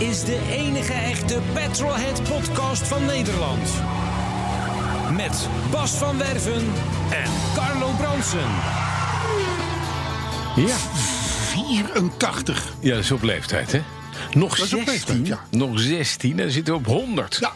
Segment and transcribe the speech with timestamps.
[0.00, 3.70] is de enige echte Petrolhead podcast van Nederland.
[5.16, 6.62] Met Bas van Werven
[7.10, 8.48] en Carlo Bronsen.
[10.56, 12.72] Ja, 84.
[12.80, 13.80] ja, dat is op leeftijd, hè?
[14.34, 15.58] Nog Dat is op 16, leeftijd, ja.
[15.58, 17.36] nog 16, dan zitten we op 100.
[17.40, 17.52] Ja,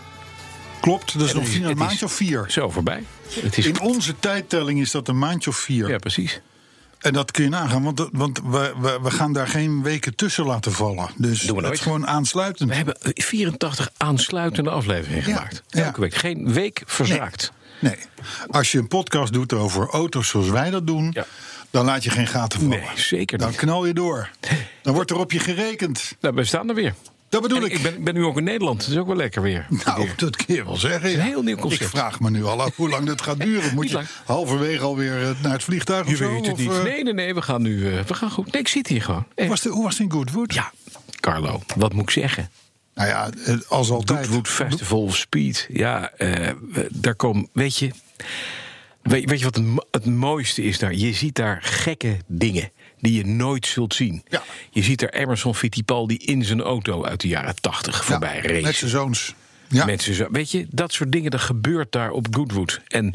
[0.81, 1.13] klopt.
[1.19, 2.45] Dat is En nog is- een maandje of vier.
[2.49, 3.03] Zo voorbij.
[3.41, 5.89] Het is, In onze tijdtelling is dat een maandje of vier.
[5.89, 6.41] ja, precies.
[7.05, 10.45] En dat kun je nagaan, want, want we, we, we gaan daar geen weken tussen
[10.47, 11.09] laten vallen.
[11.17, 11.73] Dus Doen we het nooit.
[11.79, 12.69] is gewoon aansluitend.
[12.69, 15.63] We hebben 84 aansluitende afleveringen Ja, gemaakt.
[15.69, 15.85] ja.
[15.85, 16.15] Elke week.
[16.15, 17.53] Geen week verzaakt.
[17.81, 17.97] Nee,
[18.47, 21.27] als je een podcast doet over auto's zoals wij dat doen, Ja.
[21.71, 22.79] dan laat je geen gaten vallen.
[22.79, 24.31] Nee, zeker Dan knal je door.
[24.83, 26.17] Dan wordt er op je gerekend.
[26.21, 26.95] Nou, we staan er weer.
[27.35, 27.73] Dat bedoel En ik.
[27.73, 28.81] ik ben, ik ben nu ook in Nederland.
[28.81, 29.67] Dat is ook wel lekker weer.
[29.85, 30.13] Nou, Weer.
[30.17, 31.13] dat kun je wel zeggen.
[31.13, 31.83] een heel nieuw concept.
[31.83, 33.75] Ik vraag me nu al af hoe lang dat gaat duren.
[33.75, 34.07] Moet je lang.
[34.25, 36.31] halverwege alweer eh, naar het vliegtuig Je of zo?
[36.31, 36.71] weet het niet.
[36.71, 37.35] eh, Nee, nee, nee.
[37.35, 37.93] We gaan nu.
[37.97, 38.53] eh, we gaan goed.
[38.53, 39.27] Nee, ik zit hier gewoon.
[39.37, 40.55] hoe, was de, hoe was het in Goodwood?
[40.55, 40.73] Ja,
[41.21, 42.51] Carlo, wat moet ik zeggen?
[42.95, 43.31] Nou ja,
[43.69, 44.19] als altijd.
[44.27, 45.67] Goodwood Festival of Speed.
[45.73, 46.13] Ja,
[46.91, 47.49] daar komen.
[47.53, 47.91] Weet je.
[49.03, 49.61] Weet, weet je wat
[49.91, 50.95] het mooiste is daar?
[50.95, 52.71] Je ziet daar gekke dingen
[53.05, 54.23] die je nooit zult zien.
[54.29, 54.43] Ja.
[54.71, 58.61] Je ziet daar Emerson Fittipaldi in zijn auto uit de jaren tachtig voorbij ja.
[58.61, 59.35] Met zijn zoons.
[59.69, 59.85] Ja.
[59.85, 62.81] Mensen zo, weet je, dat soort dingen, dat gebeurt daar op Goodwood.
[62.89, 63.15] En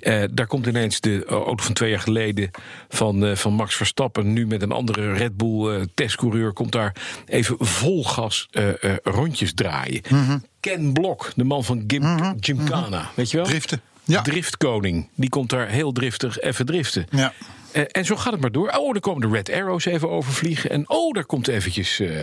[0.00, 2.50] eh, daar komt ineens de auto van twee jaar geleden
[2.88, 6.94] van, eh, van Max Verstappen, nu met een andere Red Bull eh, testcoureur, komt daar
[7.26, 10.02] even vol gas eh, eh, rondjes draaien.
[10.08, 10.38] Mhm.
[10.60, 13.46] Ken Blok, de man van Gim, Gymkhana, weet je wel?
[13.46, 13.80] Driften.
[14.04, 14.22] Ja.
[14.22, 17.06] Driftkoning, die komt daar heel driftig even driften.
[17.10, 17.32] Ja.
[17.72, 18.68] Eh, en zo gaat het maar door.
[18.68, 20.70] Oh, dan komen de Red Arrows even overvliegen.
[20.70, 22.00] En oh, daar komt eventjes...
[22.00, 22.18] eh,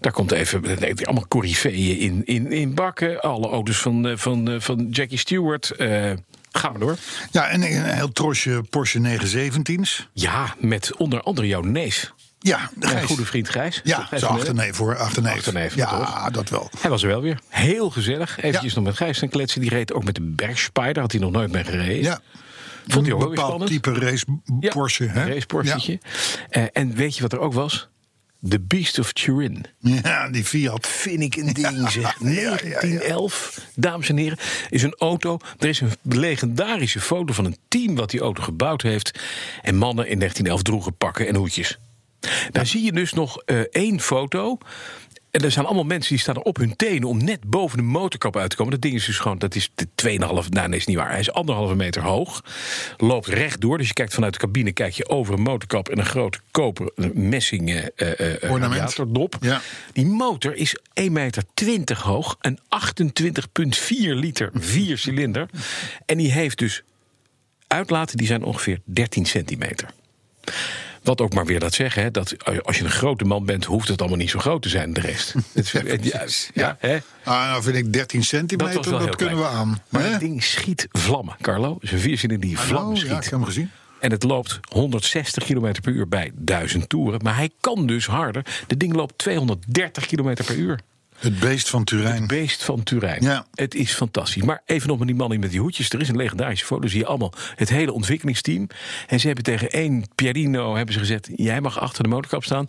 [0.00, 0.60] daar komt even...
[0.80, 3.20] Nee, allemaal corifeeën in, in, in bakken.
[3.20, 5.70] Alle auto's van, eh, van, eh, van Jackie Stewart.
[5.70, 6.12] Eh,
[6.52, 6.96] ga maar door.
[7.30, 10.08] ja, en een heel trosje Porsche 917's.
[10.12, 12.12] Ja, met onder andere jouw neef.
[12.42, 13.80] Ja, Mijn goede vriend Gijs.
[13.84, 14.96] Ja, zijn achterneef hoor.
[14.96, 15.34] Achterneef.
[15.34, 16.30] Achterneef, ja, toch?
[16.30, 16.70] dat wel.
[16.80, 17.38] Hij was er wel weer.
[17.48, 18.38] Heel gezellig.
[18.38, 18.78] Eventjes Ja.
[18.78, 19.60] nog met Gijs gaan kletsen.
[19.60, 21.00] Die reed ook met de Bergspider.
[21.02, 22.02] Had hij nog nooit mee gereden.
[22.02, 22.20] Ja.
[22.90, 23.70] Vond hij ook wel spannend.
[23.70, 24.24] type race
[24.60, 25.04] Ja, Porsche.
[25.04, 25.28] Hè?
[25.28, 25.98] Race Porschetje.
[26.48, 27.88] Eh, en weet je wat er ook was?
[28.48, 29.64] The Beast of Turin.
[29.78, 30.00] Ja.
[30.02, 30.86] ja, die Fiat.
[30.86, 32.16] vind ik een ding, zeg.
[32.20, 32.56] ja, ja, ja.
[32.58, 34.38] 1911, dames en heren,
[34.70, 35.38] is een auto.
[35.58, 39.20] Er is een legendarische foto van een team wat die auto gebouwd heeft.
[39.62, 41.78] En mannen in 1911 droegen pakken en hoedjes.
[42.50, 44.58] Daar zie je dus nog eh, één foto.
[45.30, 47.84] En er zijn allemaal mensen die staan er op hun tenen om net boven de
[47.84, 48.72] motorkap uit te komen.
[48.72, 51.10] Dat ding is dus gewoon, dat is de 2,5, nou nee, is niet waar.
[51.10, 52.44] Hij is anderhalve meter hoog.
[52.96, 56.06] Loopt rechtdoor, dus je kijkt vanuit de cabine, kijk je over een motorkap en een
[56.06, 58.74] grote koper eh, messing eh, Ornament.
[58.74, 59.36] radiatordop.
[59.40, 59.60] Ja.
[59.92, 62.64] Die motor is 1,20 meter hoog, een 28,4
[63.98, 65.48] liter viercilinder.
[66.06, 66.82] En die heeft dus
[67.66, 69.90] uitlaten, die zijn ongeveer 13 centimeter.
[71.02, 72.34] Wat ook maar weer dat zeggen, hè, dat
[72.64, 75.00] als je een grote man bent, hoeft het allemaal niet zo groot te zijn, de
[75.00, 75.34] rest.
[75.54, 76.98] Het is- ja, ja, hè?
[77.24, 79.36] Ah, nou vind ik 13 Dat, centimeter, dat, heel kunnen klein.
[79.36, 79.82] we aan.
[79.88, 80.08] Maar Hè?
[80.08, 81.74] het ding schiet vlammen, Carlo.
[81.74, 83.10] Het is een viercilinder die vlammen schiet.
[83.10, 83.70] ja, ik heb hem gezien.
[84.00, 87.20] En het loopt 160 km per uur bij 1000 toeren.
[87.22, 88.44] Maar hij kan dus harder.
[88.66, 90.80] De ding loopt 230 km per uur.
[91.20, 92.16] Het beest van Turijn.
[92.16, 93.22] Het beest van Turijn.
[93.22, 93.46] Ja.
[93.54, 94.42] Het is fantastisch.
[94.42, 95.90] Maar even nog met die man met die hoedjes.
[95.90, 96.88] Er is een legendarische foto.
[96.88, 98.66] Zie je allemaal het hele ontwikkelingsteam.
[99.06, 101.28] En ze hebben tegen één Pierino hebben ze gezegd...
[101.36, 102.68] jij mag achter de motorkap staan.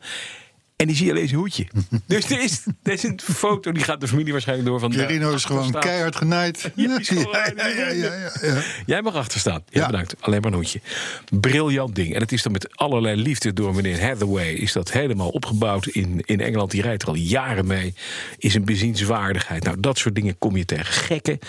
[0.82, 1.68] En die zie je alleen zijn hoedje.
[2.08, 4.80] dus er is, er is een foto, die gaat de familie waarschijnlijk door.
[4.80, 6.72] van Pierino is gewoon keihard genaaid.
[6.76, 8.62] Ja, gewoon- ja, ja, ja.
[8.86, 9.64] Jij mag achter staan.
[9.70, 10.16] Ja, bedankt.
[10.20, 10.82] Alleen maar een hoedje.
[11.30, 12.14] Briljant ding.
[12.14, 14.54] En het is dan met allerlei liefde door meneer Hathaway...
[14.54, 16.72] is dat helemaal opgebouwd in, in Engeland.
[16.72, 17.94] Die rijdt er al jaren mee.
[18.38, 19.64] Is een bezienswaardigheid.
[19.64, 20.86] Nou, dat soort dingen kom je tegen.
[20.86, 21.40] Gekke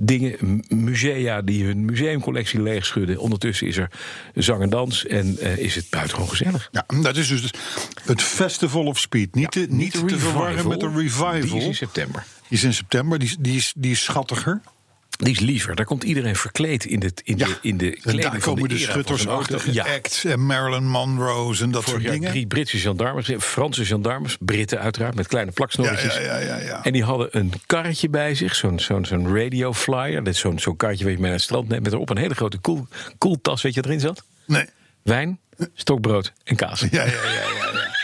[0.00, 0.64] dingen.
[0.68, 3.18] Musea die hun museumcollectie leegschudden.
[3.18, 3.90] Ondertussen is er
[4.34, 5.06] zang en dans.
[5.06, 6.68] En eh, is het buitengewoon gezellig.
[6.72, 7.52] Ja, dat is dus
[8.04, 9.34] het Festival of Speed.
[9.34, 11.40] Niet, te, niet te verwarren met de revival.
[11.40, 12.24] Die is in september.
[12.48, 14.60] Die is in september, die, die, is, die is schattiger.
[15.20, 15.76] Die is liever.
[15.76, 18.68] Daar komt iedereen verkleed in de, in de, in de En kleding daar van komen
[18.68, 19.72] de, schuttersachtige.
[19.72, 19.84] Ja.
[19.84, 22.30] acts en Marilyn Monroe's en dat Vorig soort dingen.
[22.30, 26.14] drie Britse gendarmes, Franse gendarmes, Britten uiteraard, met kleine plaksnorretjes.
[26.14, 26.84] ja, ja, ja, ja.
[26.84, 30.24] En die hadden een karretje bij zich, zo'n zo'n zo'n radio flyer.
[30.24, 32.16] Dat is zo'n zo'n karretje waar je mee naar het strand neemt, met erop een
[32.18, 32.86] hele grote koel,
[33.18, 34.24] koeltas, weet je wat erin zat?
[34.46, 34.64] Nee.
[35.02, 35.38] Wijn,
[35.74, 36.80] stokbrood en kaas.
[36.80, 37.30] Ja, ja, ja,
[37.72, 37.98] ja.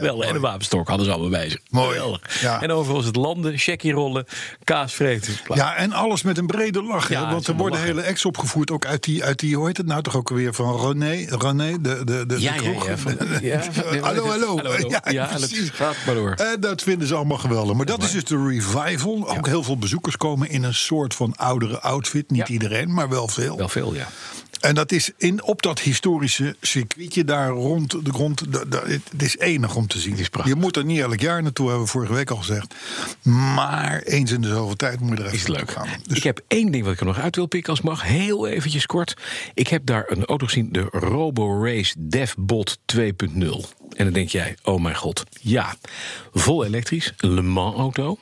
[0.00, 1.60] Wel, en een wapenstok hadden ze allemaal bij zich.
[1.70, 2.18] Mooi.
[2.60, 4.26] En overal is het landen, checkie rollen,
[4.64, 5.34] kaas vreten.
[5.44, 5.58] klaar.
[5.58, 7.08] Ja, en alles met een brede lach.
[7.08, 9.86] hè, want er worden hele acts opgevoerd, ook uit die, uit die, hoe heet het
[9.86, 12.86] nou toch ook weer van René, René de, de, de, Ja, kroeg.
[13.40, 13.62] ja,
[14.00, 14.60] hallo, hallo.
[15.08, 15.66] Ja, precies.
[15.66, 16.32] dat gaat maar door.
[16.32, 17.76] En dat vinden ze allemaal geweldig.
[17.76, 19.28] Maar dat is dus de revival.
[19.28, 22.30] Ook heel veel bezoekers komen in een soort van oudere outfit.
[22.30, 23.56] Niet iedereen, maar wel veel.
[23.56, 24.08] Wel veel, ja.
[24.60, 28.40] En dat is in, op dat historische circuitje daar rond de grond.
[28.70, 30.16] het is enig om te zien.
[30.44, 32.74] je moet er niet elk jaar naartoe, hebben we vorige week al gezegd.
[33.22, 35.56] Maar eens in de zoveel tijd moet je er even Is leuk.
[35.56, 36.00] naartoe gaan.
[36.06, 38.02] Dus Ik heb één ding wat ik er nog uit wil pikken als mag.
[38.02, 39.16] Heel eventjes kort.
[39.54, 43.00] Ik heb daar een auto gezien, de Robo Race DevBot 2.0.
[43.96, 45.24] En dan denk jij, oh mijn god.
[45.40, 45.76] Ja,
[46.32, 48.18] vol elektrisch, een Le Mans auto.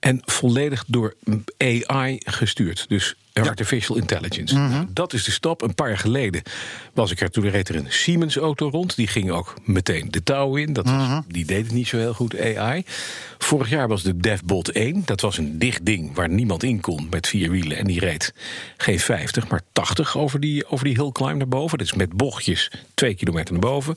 [0.00, 1.14] En volledig door
[1.58, 2.84] AI gestuurd.
[2.88, 4.58] Dus artificial intelligence.
[4.58, 4.84] Mhm.
[4.88, 5.62] Dat is de stap.
[5.62, 6.42] Een paar jaar geleden
[6.94, 7.30] was ik er.
[7.30, 8.96] Toen reed er een Siemens auto rond.
[8.96, 10.72] Die ging ook meteen de touw in.
[10.72, 11.20] Dat was, Mhm.
[11.28, 12.84] Die deed het niet zo heel goed, AI.
[13.38, 15.02] Vorig jaar was de DevBot 1.
[15.04, 17.76] Dat was een dicht ding waar niemand in kon met vier wielen.
[17.76, 18.34] En die reed
[18.76, 21.78] geen 50, maar 80 over die, over die hill climb naar boven.
[21.78, 23.96] Dus met bochtjes twee kilometer naar boven.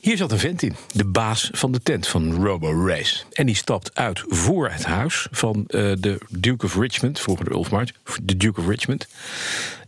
[0.00, 3.24] Hier zat een vent in, de baas van de tent van Robo Race.
[3.32, 7.50] En die stapt uit voor het huis van eh, de Duke of Richmond, vroeger de
[7.50, 7.90] Ulf March,
[8.22, 9.08] de Duke of Richmond.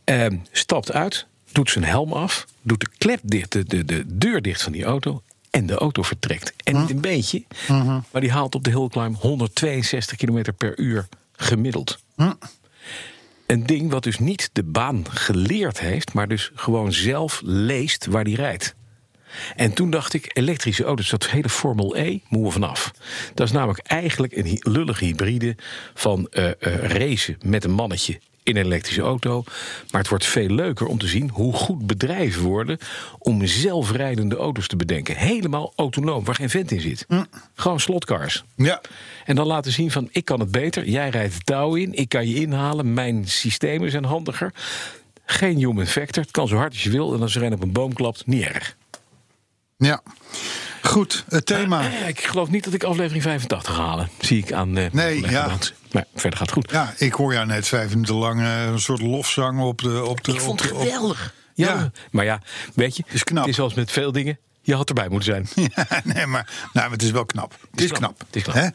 [0.05, 4.43] Ehm, stapt uit, doet zijn helm af, doet de klep dicht, de, de, de deur
[4.43, 5.23] dicht van die auto.
[5.51, 6.53] En de auto vertrekt.
[6.65, 7.45] En niet een beetje,
[8.11, 11.99] maar die haalt op de hillclimb 162 km per uur gemiddeld.
[13.47, 18.25] Een ding wat dus niet de baan geleerd heeft, maar dus gewoon zelf leest waar
[18.25, 18.75] die rijdt.
[19.57, 22.91] En toen dacht ik, elektrische auto's, dat hele Formel E, moeten we vanaf.
[23.35, 25.57] Dat is namelijk eigenlijk een lullige hybride
[25.95, 26.51] van eh,
[26.83, 29.45] racen met een mannetje in een elektrische auto.
[29.91, 32.79] Maar het wordt veel leuker om te zien hoe goed bedrijven worden
[33.19, 35.17] om zelfrijdende auto's te bedenken.
[35.17, 37.07] Helemaal autonoom, waar geen vent in zit.
[37.55, 38.45] Gewoon slotcars.
[38.57, 38.81] ja.
[39.25, 40.89] En dan laten zien van, ik kan het beter.
[40.89, 42.95] Jij rijdt de touw in, ik kan je inhalen.
[42.95, 44.53] Mijn systemen zijn handiger.
[45.25, 47.15] Geen human factor, het kan zo hard als je wil.
[47.15, 48.77] En als er een op een boom klapt, niet erg.
[49.81, 50.01] Ja.
[50.83, 51.81] Goed, het thema.
[51.91, 54.09] Eh, ik geloof niet dat ik aflevering 85 ga halen.
[54.21, 55.57] Zie ik aan de Nee, ja.
[55.93, 56.71] Maar verder gaat het goed.
[56.71, 60.05] Ja, ik hoor jou net vijf minuten lang eh, een soort lofzang op de.
[60.05, 61.35] Op de ik vond op het op- geweldig.
[61.55, 61.69] Ja.
[61.73, 61.91] Ja.
[62.11, 62.41] Maar ja,
[62.75, 63.39] weet je, is knap.
[63.41, 64.39] het is zoals met veel dingen.
[64.63, 65.69] Je had erbij moeten zijn.
[65.75, 67.55] Ja, nee, maar nou, het is wel knap.
[67.71, 68.19] Het is knap.
[68.27, 68.55] Het is knap.
[68.55, 68.69] Hè?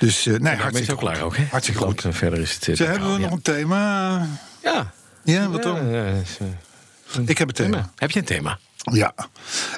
[0.00, 1.24] Dus eh nee, hartstikke ook klaar goed.
[1.24, 1.36] ook.
[1.36, 1.44] Hè?
[1.50, 2.04] Hartstikke Ik goed.
[2.04, 2.68] eh, Verder is het...
[2.68, 3.24] eh, Ze hebben we ja.
[3.24, 4.28] nog een thema?
[4.62, 4.92] Ja.
[5.24, 5.90] Ja, wat dan?
[5.90, 6.36] Ja, ja, is,
[7.16, 7.70] eh, Ik heb het thema.
[7.76, 7.90] thema.
[7.96, 8.58] Heb je een thema?
[8.92, 9.14] Ja.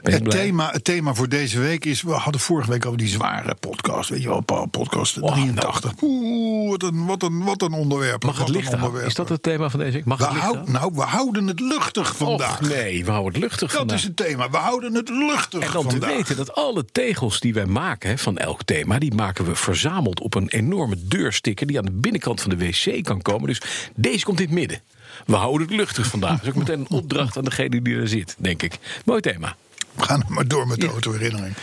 [0.02, 2.02] Het thema, het thema voor deze week is...
[2.02, 4.10] We hadden vorige week over die zware podcast.
[4.10, 5.92] Weet je wel, podcast Oh, 83.
[6.02, 8.24] Oeh, wat een, wat, een, wat een onderwerp.
[8.24, 8.74] Mag het licht.
[9.06, 10.04] Is dat het thema van deze week?
[10.04, 12.60] Mag We, het hou- nou, we houden het luchtig vandaag.
[12.60, 13.96] Och, nee, we houden het luchtig Dat vandaag.
[13.98, 14.50] is het thema.
[14.50, 18.36] We houden het luchtig En dan te weten dat alle tegels die wij maken van
[18.36, 18.98] elk thema...
[18.98, 21.66] die maken we verzameld op een enorme deursticker...
[21.66, 23.46] die aan de binnenkant van de wc kan komen.
[23.46, 23.62] Dus
[23.94, 24.80] deze komt in het midden.
[25.26, 26.30] We houden het luchtig vandaag.
[26.30, 28.78] Dat is ook meteen een opdracht aan degene die er zit, denk ik.
[29.04, 29.56] Mooi thema.
[29.94, 31.54] We gaan maar door met de autoherinnering.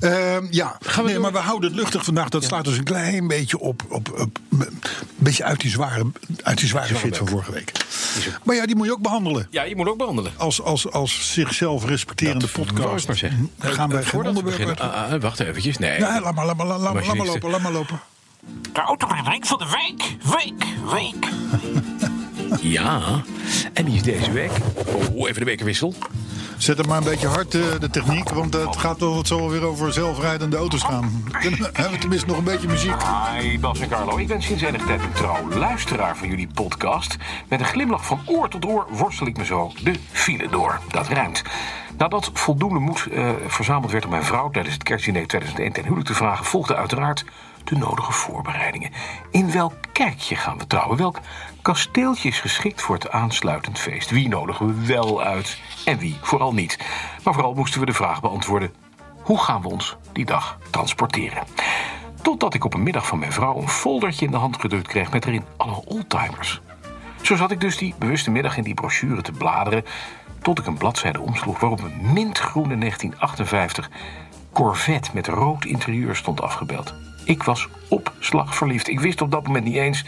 [0.00, 2.28] Ehm, ja, Gaan we nee, maar we houden het luchtig vandaag.
[2.28, 3.82] Dat slaat dus een klein beetje op.
[3.88, 4.80] op, op een
[5.16, 6.06] beetje uit die zware,
[6.42, 7.72] uit die zware fit van vorige week.
[8.42, 9.46] Maar ja, die moet je ook behandelen.
[9.50, 10.32] Ja, je moet ook behandelen.
[10.36, 13.06] Als, als, als zichzelf respecterende ik podcast.
[13.06, 13.50] maar zeggen.
[13.58, 15.78] Dan gaan wij Eh, geen onderwerp ah, ah, wacht eventjes.
[15.78, 15.98] Nee.
[15.98, 17.32] Ja, laat maar, laat maar, laat maar, laat maar Machinisten.
[17.32, 17.50] lopen.
[17.50, 18.00] Laat maar lopen.
[18.72, 21.28] De autoherinnering van de week, week, week.
[22.60, 23.00] Ja,
[23.72, 24.50] en die is deze week.
[25.14, 25.94] Oh, even de bekerwissel.
[26.56, 28.28] Zet hem maar een beetje hard, eh, de techniek.
[28.30, 31.24] Want het gaat wel het zal wel weer over zelfrijdende auto's gaan.
[31.40, 32.94] Kunnen we- Hebben we tenminste nog een beetje muziek?
[33.40, 37.16] Hi Bas en Carlo, ik ben sinds enige tijd een trouw luisteraar van jullie podcast.
[37.48, 40.80] Met een glimlach van oor tot oor worstel ik me zo de file door.
[40.90, 41.42] Dat ruimt.
[41.98, 46.08] Nadat voldoende moed eh, verzameld werd om mijn vrouw tijdens het kerstdiner 2001 ten huwelijk
[46.08, 47.24] te vragen, volgden uiteraard
[47.68, 48.90] de nodige voorbereidingen.
[49.30, 50.96] In welk kerkje gaan we trouwen?
[50.96, 51.20] Welk
[51.62, 54.10] kasteeltje is geschikt voor het aansluitend feest?
[54.10, 56.78] Wie nodigen we wel uit en wie vooral niet?
[57.24, 58.74] Maar vooral moesten we de vraag beantwoorden:
[59.22, 61.42] hoe gaan we ons die dag transporteren?
[62.22, 65.12] Totdat ik op een middag van mijn vrouw een foldertje in de hand gedrukt kreeg
[65.12, 66.60] met erin alle oldtimers.
[67.22, 69.84] Zo zat ik dus die bewuste middag in die brochure te bladeren.
[70.42, 73.90] Tot ik een bladzijde omsloeg waarop een mintgroene 1958
[74.52, 76.94] Corvette met rood interieur stond afgebeeld.
[77.26, 78.88] Ik was op slag verliefd.
[78.88, 80.04] Ik wist op dat moment niet eens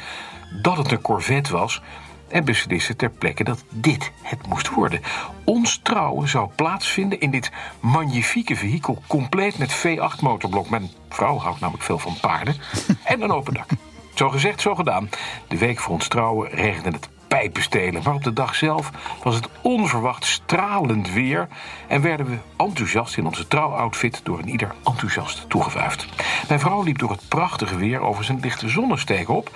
[0.63, 1.83] dat het een Corvette was
[2.29, 5.01] en beslissen ter plekke dat dit het moest worden.
[5.45, 10.69] Ons trouwen zou plaatsvinden in dit magnifieke vehikel, compleet met V8-motorblok.
[10.69, 12.57] Mijn vrouw houdt namelijk veel van paarden.
[13.05, 13.69] En een open dak.
[14.15, 15.09] Zo gezegd, zo gedaan.
[15.49, 18.03] De week voor ons trouwen regende het pijpenstelen.
[18.05, 18.91] Maar op de dag zelf
[19.23, 21.49] was het onverwacht stralend weer.
[21.87, 26.07] En werden we enthousiast in onze trouwoutfit door een ieder enthousiast toegevuifd.
[26.49, 29.51] Mijn vrouw liep door het prachtige weer over zijn lichte zonnesteek op.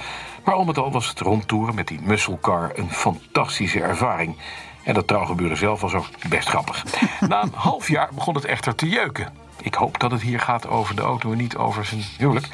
[0.44, 4.36] Maar al met al was het rondtoeren met die musselcar een fantastische ervaring.
[4.82, 6.84] En dat trouwgebeuren zelf was ook best grappig.
[7.28, 9.32] Na een half jaar begon het echter te jeuken.
[9.62, 12.48] Ik hoop dat het hier gaat over de auto en niet over zijn huwelijk.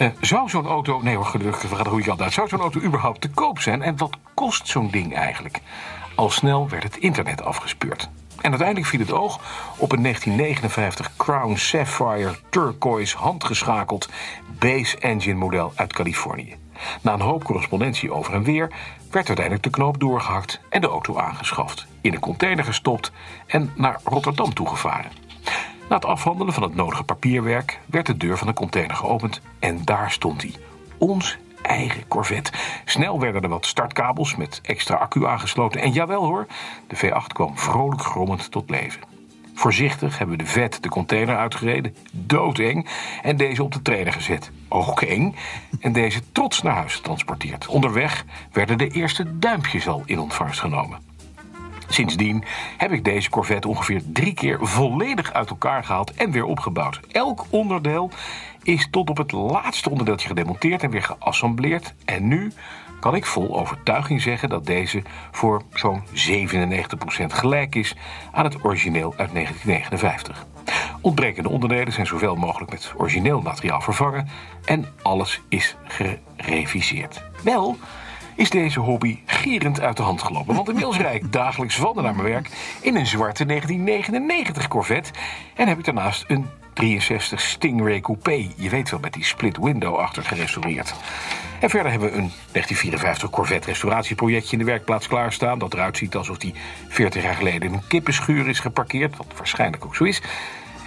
[0.00, 2.32] Eh, zou zo'n auto, nee hoor, gelukkig, we gaan de goede kant uit.
[2.32, 3.82] Zou zo'n auto überhaupt te koop zijn?
[3.82, 5.60] En wat kost zo'n ding eigenlijk?
[6.14, 8.08] Al snel werd het internet afgespeurd.
[8.40, 9.34] En uiteindelijk viel het oog
[9.76, 14.08] op een 1959 Crown Sapphire Turquoise handgeschakeld
[14.58, 16.56] base engine model uit Californië.
[17.00, 18.72] Na een hoop correspondentie over en weer
[19.10, 23.12] werd uiteindelijk de knoop doorgehakt en de auto aangeschaft, in een container gestopt
[23.46, 25.10] en naar Rotterdam toegevaren.
[25.90, 29.84] Na het afhandelen van het nodige papierwerk werd de deur van de container geopend en
[29.84, 30.54] daar stond hij.
[30.98, 32.52] Ons eigen Corvette.
[32.84, 35.80] Snel werden er wat startkabels met extra accu aangesloten.
[35.80, 36.46] En jawel hoor,
[36.86, 39.00] de V8 kwam vrolijk grommend tot leven.
[39.54, 42.88] Voorzichtig hebben we de vet de container uitgereden, doodeng,
[43.22, 44.50] en deze op de trailer gezet.
[44.68, 45.34] Ook eng.
[45.80, 47.66] En deze trots naar huis getransporteerd.
[47.66, 51.09] Onderweg werden de eerste duimpjes al in ontvangst genomen.
[51.90, 52.44] Sindsdien
[52.76, 57.00] heb ik deze Corvette ongeveer drie keer volledig uit elkaar gehaald en weer opgebouwd.
[57.12, 58.10] Elk onderdeel
[58.62, 61.94] is tot op het laatste onderdeeltje gedemonteerd en weer geassembleerd.
[62.04, 62.52] En nu
[63.00, 66.06] kan ik vol overtuiging zeggen dat deze voor zo'n 97%
[67.26, 67.96] gelijk is
[68.32, 70.46] aan het origineel uit 1959.
[71.00, 74.28] Ontbrekende onderdelen zijn zoveel mogelijk met origineel materiaal vervangen
[74.64, 77.22] en alles is gereviseerd.
[77.42, 77.76] Wel
[78.40, 80.54] is deze hobby gierend uit de hand gelopen.
[80.54, 85.10] Want inmiddels rijd ik dagelijks wandelen naar mijn werk in een zwarte 1999 Corvette.
[85.54, 88.48] En heb ik daarnaast een 63 Stingray Coupé.
[88.56, 90.94] Je weet wel, met die split window achter gerestaureerd.
[91.60, 95.58] En verder hebben we een 1954 Corvette restauratieprojectje in de werkplaats klaarstaan.
[95.58, 96.54] Dat eruit ziet alsof die
[96.88, 99.16] 40 jaar geleden in een kippenschuur is geparkeerd.
[99.16, 100.22] Wat waarschijnlijk ook zo is.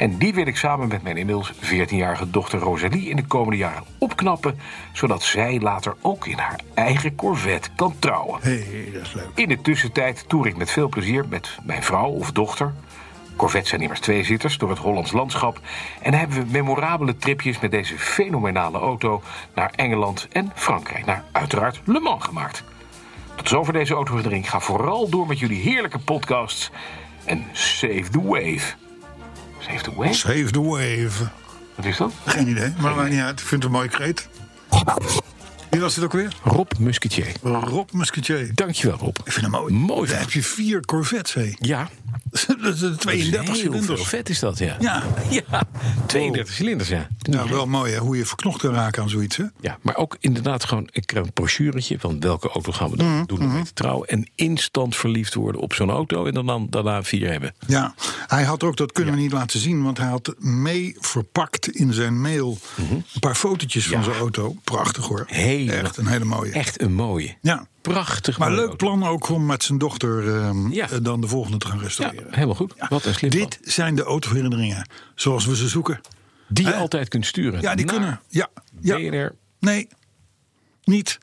[0.04, 3.84] En die wil ik samen met mijn inmiddels 14-jarige dochter Rosalie in de komende jaren
[3.98, 4.60] opknappen.
[4.94, 8.40] Zodat zij later ook in haar eigen Corvette kan trouwen.
[8.42, 9.28] Hey, dat is leuk.
[9.36, 12.74] In de tussentijd toer ik met veel plezier met mijn vrouw of dochter.
[13.36, 15.60] Corvettes zijn immers tweezitters door het Hollands landschap.
[16.02, 19.22] En hebben we memorabele tripjes met deze fenomenale auto
[19.56, 21.06] naar Engeland en Frankrijk.
[21.06, 22.64] Naar uiteraard Le Mans gemaakt.
[23.36, 24.50] Tot zover deze autoherinnering.
[24.50, 26.72] Ga vooral door met jullie heerlijke podcasts.
[27.26, 28.82] En save the wave.
[29.68, 30.14] Save the wave?
[30.14, 31.30] Save the wave.
[31.76, 32.14] Wat is dat?
[32.26, 33.40] Geen idee, maar maakt niet uit.
[33.40, 34.28] Ik vind het een mooi kreet.
[35.70, 36.36] Wie was dit ook weer?
[36.44, 37.28] Rob Musquetier.
[37.42, 38.52] Rob Musquetier.
[38.54, 39.18] Dankjewel, Rob.
[39.24, 39.74] Ik vind hem mooi.
[39.74, 41.54] Mooi Daar heb je vier Corvettes, hé.
[41.60, 41.90] Ja,
[42.98, 44.08] 32 heel veel cilinders.
[44.08, 44.76] vet is dat, ja.
[44.80, 45.04] Ja.
[45.30, 45.64] Ja,
[46.06, 47.08] 32 cilinders, ja.
[47.30, 49.38] Nou, wel mooi hè, hoe je verknocht kan raken aan zoiets.
[49.38, 49.44] Hè?
[49.62, 53.24] Ja, maar ook inderdaad gewoon, ik krijg een brochuretje van welke auto gaan we dan
[53.26, 54.08] doen om mee te trouwen.
[54.08, 57.54] En instant verliefd worden op zo'n auto en dan, dan daarna vier hebben.
[57.68, 57.96] Ja,
[58.28, 61.94] hij had ook, dat kunnen we niet laten zien, want hij had mee verpakt in
[61.94, 64.04] zijn mail een paar fotootjes van Mhm.
[64.10, 64.56] Zijn auto.
[64.64, 65.24] Prachtig hoor.
[65.28, 66.52] Hele- Echt een hele mooie.
[66.52, 67.36] Echt een mooie.
[67.42, 67.68] Ja.
[67.92, 68.76] Prachtig Maar leuk auto.
[68.76, 70.90] plan ook om met zijn dochter ehm, Ja.
[70.90, 72.28] eh, dan de volgende te gaan Ja, restaureren.
[72.34, 72.74] helemaal goed.
[72.90, 73.42] Wat een slim plan.
[73.50, 76.02] Dit zijn de autoherinneringen zoals we ze zoeken.
[76.48, 77.62] Die je altijd kunt sturen.
[77.62, 78.20] Ja, die kunnen.
[78.30, 78.50] Ja,
[78.82, 78.96] ja.
[78.98, 79.88] BNR, Nee,
[80.84, 81.20] niet.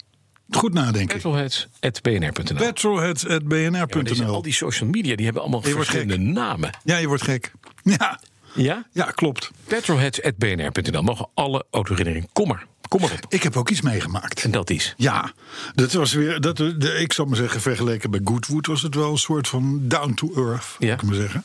[0.50, 1.14] Goed nadenken.
[1.14, 2.56] petrolheads.bnr.nl.
[2.56, 6.70] Petrolheads.bnr.nl al die social media die hebben allemaal Je verschillende namen.
[6.84, 7.52] Ja, je wordt gek.
[7.82, 8.20] Ja,
[8.54, 8.86] Ja?
[8.92, 9.50] ja klopt.
[9.64, 11.02] Petrolheads.bnr.nl.
[11.02, 12.28] Mogen alle autoherinneringen.
[12.32, 12.66] Kom maar.
[12.88, 13.32] Kom maar op.
[13.32, 14.42] Ik heb ook iets meegemaakt.
[14.44, 14.94] En dat is.
[14.96, 15.32] Ja,
[15.74, 19.10] dat was weer, dat, de, ik zal maar zeggen, vergeleken bij Goodwood was het wel
[19.10, 20.94] een soort van down to earth, Ja.
[20.94, 21.42] ik maar zeggen.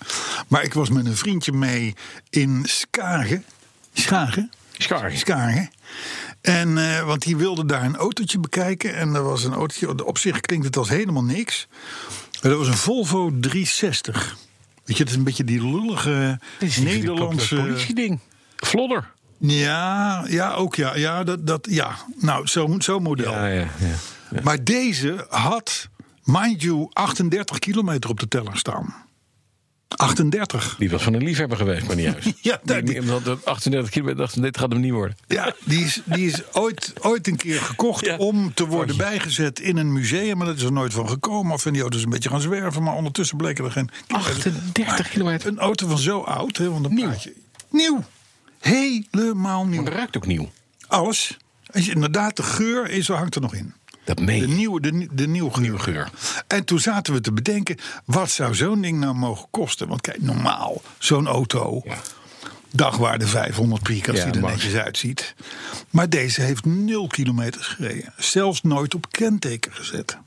[0.48, 1.96] Maar ik was met een vriendje mee
[2.30, 3.46] in Skagen.
[3.94, 4.52] Skagen?
[4.78, 5.12] Schaar.
[5.12, 5.70] Skagen.
[6.42, 8.96] En, eh, want die wilde daar een autootje bekijken.
[8.96, 11.68] En er was een autootje, op zich klinkt het als helemaal niks.
[12.42, 14.36] Maar dat was een Volvo 360.
[14.86, 16.40] Weet je, het is een beetje die lullige
[16.80, 17.56] Nederlandse...
[17.56, 18.20] politieding.
[18.56, 19.12] Vlodder.
[19.38, 20.96] Ja, ja, ook ja.
[20.96, 21.96] Ja, dat, dat, ja.
[22.16, 23.32] nou, zo'n zo model.
[23.32, 24.42] Ja, ja, ja.
[24.44, 25.90] Maar deze had,
[26.24, 29.05] mind you, 38 kilometer op de teller staan.
[29.88, 30.76] 38.
[30.80, 32.32] Die was van een liefhebber geweest, maar niet juist.
[32.42, 35.18] Ja, die, die- die, dat 38 kilometer dacht, dit gaat hem niet worden.
[35.28, 38.18] Ja, die is, die is ooit, ooit een keer gekocht Ja.
[38.18, 40.38] om te worden bijgezet in een museum.
[40.38, 41.54] Maar dat is er nooit van gekomen.
[41.54, 42.84] Of zijn die auto's een beetje gaan zwerven.
[42.84, 43.90] Maar ondertussen bleken er geen...
[44.08, 45.48] 38 kilometer.
[45.48, 47.06] Een auto van zo oud, hè, want een Nieuw.
[47.08, 47.34] plaatje.
[47.70, 48.04] Nieuw.
[48.60, 49.76] Helemaal nieuw.
[49.82, 50.52] Maar dat ruikt ook nieuw.
[50.88, 51.38] Alles.
[51.74, 53.74] Als je, inderdaad, de geur is, hangt er nog in.
[54.06, 55.62] Dat meen De nieuwe, de, de nieuwe, geur.
[55.62, 56.10] Nieuwe geur.
[56.48, 59.88] En toen zaten we te bedenken, wat zou zo'n ding nou mogen kosten?
[59.88, 61.98] Want kijk, normaal, zo'n auto, Ja.
[62.72, 65.36] dagwaarde 500 piek als Ja, die er netjes uitziet.
[65.90, 68.14] Maar deze heeft nul kilometers gereden.
[68.18, 70.18] Zelfs nooit op kenteken gezet.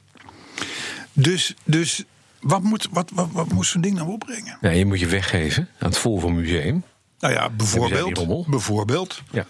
[1.13, 2.05] Dus, dus
[2.41, 4.59] wat, moet, wat, wat, wat moet zo'n ding nou opbrengen?
[4.61, 6.83] Ja, je moet je weggeven aan het Volvo Museum.
[7.19, 8.47] Nou ja, bijvoorbeeld.
[8.47, 9.23] Bijvoorbeeld.
[9.31, 9.47] Ja.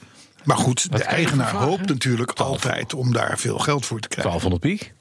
[0.49, 1.69] Maar goed, de eigenaar vragen?
[1.69, 4.31] hoopt natuurlijk altijd om daar veel geld voor te krijgen.
[4.41, 4.93] 1200 piek.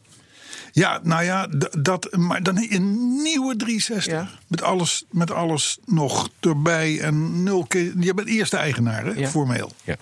[0.72, 1.48] Ja, nou ja,
[1.80, 4.13] dat, maar dan een nieuwe 360.
[4.13, 4.30] Ja.
[4.48, 7.94] Met, alles, met alles nog erbij en nul keer.
[8.00, 9.27] Je bent eerste eigenaar, hè, Ja.
[9.27, 9.72] formeel.
[9.84, 9.96] Ja.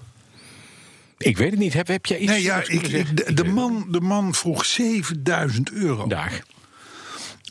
[1.17, 1.73] Ik weet het niet.
[1.73, 6.07] Heb, heb jij iets Nee, ja, ik, de, de man, de man vroeg 7000 euro.
[6.07, 6.43] Daar.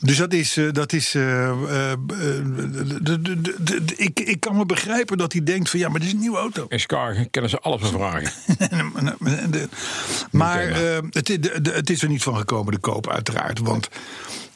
[0.05, 0.57] Dus dat is.
[0.57, 1.49] eh, dat is eh,
[1.93, 1.99] eh,
[3.97, 6.37] ik, ik kan me begrijpen dat hij denkt: van ja, maar dit is een nieuwe
[6.39, 6.67] auto.
[6.69, 8.33] En Scar kennen ze alles van vragen.
[10.31, 10.69] Maar
[11.11, 13.59] het, is- de- de- het is er niet van gekomen, de koop, uiteraard.
[13.59, 13.89] Want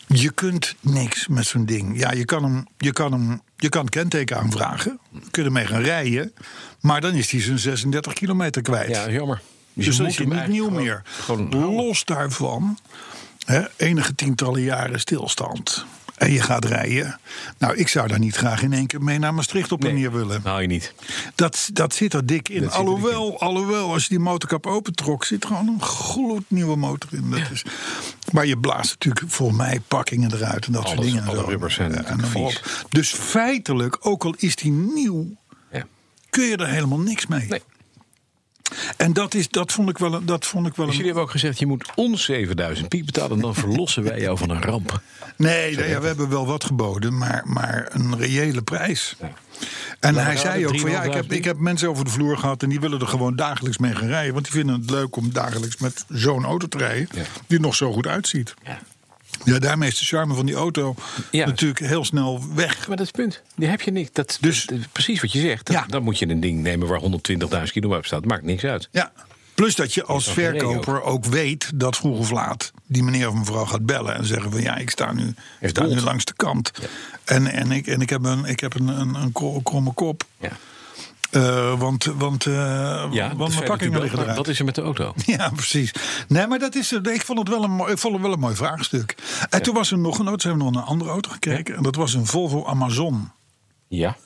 [0.07, 1.99] je kunt niks met zo'n ding.
[1.99, 4.99] Ja, je kan hem, je kan hem, je kan het kenteken aanvragen.
[5.31, 6.33] Kun je ermee gaan rijden.
[6.81, 8.89] Maar dan is hij zijn 36 kilometer kwijt.
[8.89, 9.41] Ja, jammer.
[9.75, 11.03] dus is hij hem niet nieuw meer.
[11.51, 12.79] Los daarvan,
[13.77, 15.85] enige tientallen jaren stilstand.
[16.17, 17.19] En je gaat rijden.
[17.59, 19.97] Nou, ik zou daar niet graag in één keer mee naar Maastricht op en Nee.
[20.01, 20.41] neer willen.
[20.45, 20.95] Haal je niet.
[21.35, 22.63] Dat, dat zit er dik in.
[22.63, 26.77] Dat zit er dik alhoewel, alhoewel, als je die motorkap opentrok, zit gewoon een gloednieuwe
[26.77, 27.31] motor in.
[27.31, 27.63] Dat is,
[28.33, 31.23] maar je blaast natuurlijk voor mij pakkingen eruit en dat soort Alles, dingen.
[31.23, 32.35] en alle rubbers vies.
[32.35, 32.87] op.
[32.89, 35.37] Dus feitelijk, ook al is die nieuw,
[35.73, 35.85] Ja.
[36.31, 37.47] kun je er helemaal niks mee.
[37.49, 37.63] Nee.
[38.97, 40.27] En dat, is, dat vond ik wel een.
[40.27, 43.05] Dat vond ik wel Dus een jullie hebben ook gezegd, je moet ons 7000 piek
[43.05, 43.37] betalen...
[43.37, 45.01] en dan verlossen wij jou van een ramp.
[45.37, 49.17] Nee, nee ja, we hebben wel wat geboden, maar, maar een reële prijs.
[50.01, 51.29] En Laat hij maar zei ook van ja, ik heb, 3.500.
[51.29, 54.09] ik heb mensen over de vloer gehad en die willen er gewoon dagelijks mee gaan
[54.09, 54.33] rijden.
[54.33, 57.23] Want die vinden het leuk om dagelijks met zo'n auto te rijden Ja.
[57.47, 58.55] die er nog zo goed uitziet.
[58.65, 58.79] Ja.
[59.45, 60.95] Ja, daarmee is de charme van die auto
[61.31, 61.47] Ja.
[61.47, 62.89] natuurlijk heel snel weg.
[62.89, 63.43] Maar dat is het punt.
[63.57, 64.15] Die heb je niet.
[64.15, 65.67] Dat, Dus- dat- precies wat je zegt.
[65.67, 65.85] Dat- Ja.
[65.89, 68.25] Dan moet je een ding nemen waar 120.000 kilo op staat.
[68.25, 68.89] Maakt niks uit.
[68.93, 69.13] Ja.
[69.55, 73.65] Plus dat je als verkoper ook weet dat vroeg of laat die meneer of mevrouw
[73.65, 76.71] gaat bellen en zeggen van ja, ik sta nu, ik sta nu langs de kant.
[77.25, 80.25] En, en, ik, en ik heb een, ik heb een, een, een kro- kromme kop.
[80.41, 80.51] Ja,
[81.31, 82.53] Eh, want want, eh
[83.11, 84.37] ja want mijn pakkingen liggen eruit.
[84.37, 85.15] Wat is er met de auto?
[85.27, 85.93] Ja, precies.
[86.29, 88.39] Nee, maar dat is, ik, vond het wel een mooi, ik vond het wel een
[88.39, 89.15] mooi vraagstuk.
[89.51, 91.77] En toen was er nog een auto, toen hebben nog een andere auto gekeken.
[91.77, 93.31] En dat was een Volvo Amazon.
[93.89, 94.17] Ja.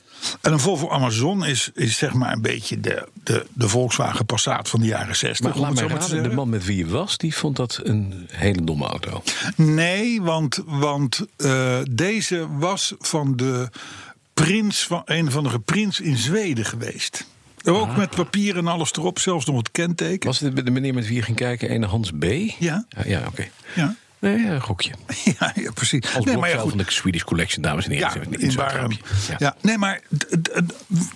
[0.41, 4.69] En een Volvo Amazon is, is zeg maar een beetje de, de, de Volkswagen Passat
[4.69, 5.45] van de jaren 60.
[5.45, 7.17] Maar laat maar raden, de man met wie je was...
[7.17, 9.23] die vond dat een hele domme auto.
[9.55, 13.69] Nee, want, want eh, deze was van de
[14.45, 17.25] prins van een van de prins in Zweden geweest.
[17.63, 20.27] Ook met papier en alles erop, zelfs nog het kenteken.
[20.27, 22.23] Was het de meneer met wie je ging kijken, ene Hans B?
[22.23, 22.85] Ja.
[22.89, 23.47] Ja, ja oké.
[23.75, 24.91] Ja, Nee, een gokje.
[25.39, 26.03] ja, ja precies.
[26.05, 26.69] Als nee, nee, maar ja, goed.
[26.69, 28.25] van de Swedish Collection, dames en heren.
[28.29, 28.97] Ja, in grapje.
[29.29, 29.35] Ja.
[29.39, 29.55] Ja.
[29.61, 30.01] nee, maar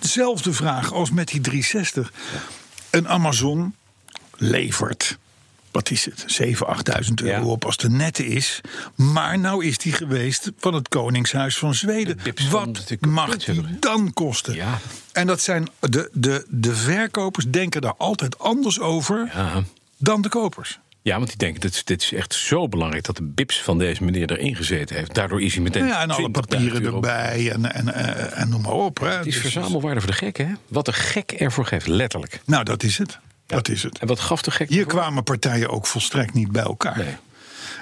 [0.00, 2.12] dezelfde vraag als met die 360.
[2.90, 3.74] Een Amazon
[4.36, 5.18] levert,
[5.70, 7.44] wat is het, 7.000, 8.000 euro Ja.
[7.44, 8.60] op als de nette is.
[8.94, 12.18] Maar nou is die geweest van het Koningshuis van Zweden.
[12.50, 14.54] Wat mag die dan kosten?
[14.54, 14.78] Ja.
[15.12, 19.62] En dat zijn de, de, de verkopers denken daar altijd anders over Ja.
[19.98, 20.78] dan de kopers.
[21.02, 23.04] Ja, want die denken, dit, is- dit is echt zo belangrijk...
[23.04, 25.14] dat de bips van deze meneer erin gezeten heeft.
[25.14, 28.62] Daardoor is hij meteen ja, en alle 20.000 papieren erbij en, en, eh, en noem
[28.62, 28.98] maar op.
[29.00, 29.08] Hè.
[29.08, 30.46] Het is Dus- verzamelwaarde voor de gek, hè?
[30.68, 32.40] Wat de gek ervoor geeft, letterlijk.
[32.44, 33.18] Nou, dat is het.
[33.48, 33.98] Dat is het.
[33.98, 34.92] En wat gaf de gek Hier ervoor?
[34.92, 36.96] kwamen partijen ook volstrekt niet bij elkaar.
[36.96, 37.16] Nee.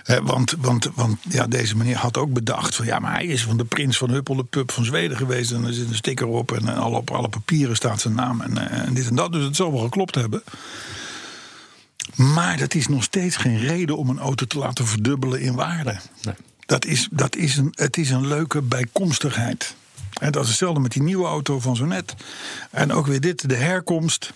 [0.05, 3.43] Eh, want want, want ja, deze meneer had ook bedacht van ja, maar hij is
[3.43, 5.53] van de prins van Huppel de Pup van Zweden geweest.
[5.53, 8.71] En er zit een sticker op en alle, op alle papieren staat zijn naam en,
[8.71, 9.33] eh, en dit en dat.
[9.33, 10.43] Dus het zal wel geklopt hebben.
[12.15, 15.97] Maar dat is nog steeds geen reden om een auto te laten verdubbelen in waarde.
[16.23, 16.35] Nee.
[16.67, 19.75] Dat is, dat is een, het is een leuke bijkomstigheid.
[20.21, 22.15] En dat is hetzelfde met die nieuwe auto van zo net.
[22.71, 24.33] En ook weer dit, de herkomst.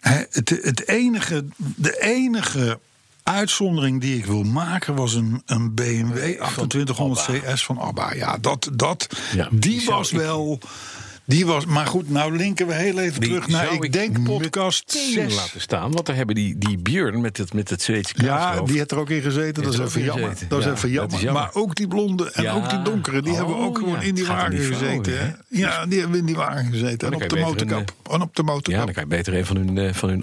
[0.00, 2.78] Hè, Het, het enige, de enige
[3.22, 8.14] uitzondering die ik wil maken was een, een BMW 2800 CS van Abba.
[8.14, 10.58] Ja, dat, dat, Ja, die, was ik- wel.
[11.24, 14.84] Die was, maar goed, nou linken we heel even Die terug naar, ik denk, podcast
[14.94, 15.34] meteen 6.
[15.36, 15.92] laten staan.
[15.92, 18.98] Want daar hebben die, die Björn met het, met het Zweedse Ja, die heeft er
[18.98, 19.62] ook in gezeten.
[19.62, 20.34] Dat is even ook jammer.
[20.48, 21.14] Dat is Ja, even jammer.
[21.16, 21.42] is jammer.
[21.42, 22.52] Maar ook die blonde en Ja.
[22.52, 24.06] ook die donkere, die hebben we ook Oh, gewoon ja.
[24.06, 25.36] in die wagen die gezeten.
[25.48, 27.08] Ja, die hebben in die wagen gezeten.
[27.08, 27.92] En op de motorkap.
[28.10, 28.84] En op de Ja, motorkap.
[28.84, 30.22] dan kan je beter een van hun, eh, van hun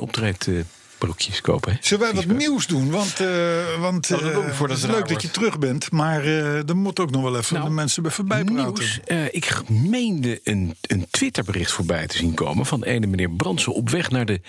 [0.97, 1.71] optreedbroekjes kopen.
[1.71, 1.77] Hè?
[1.81, 2.89] Zullen wij wat nieuws doen?
[2.89, 5.91] Want, eh, want Nou, eh, het is leuk dat je terug bent.
[5.91, 8.63] Maar eh er moet ook nog wel even Nou, de mensen even bijpraten.
[8.63, 8.99] Nieuws.
[9.05, 13.89] Eh, ik meende een, een Twitterbericht voorbij te zien komen van ene meneer Brandsen op
[13.89, 14.41] weg naar de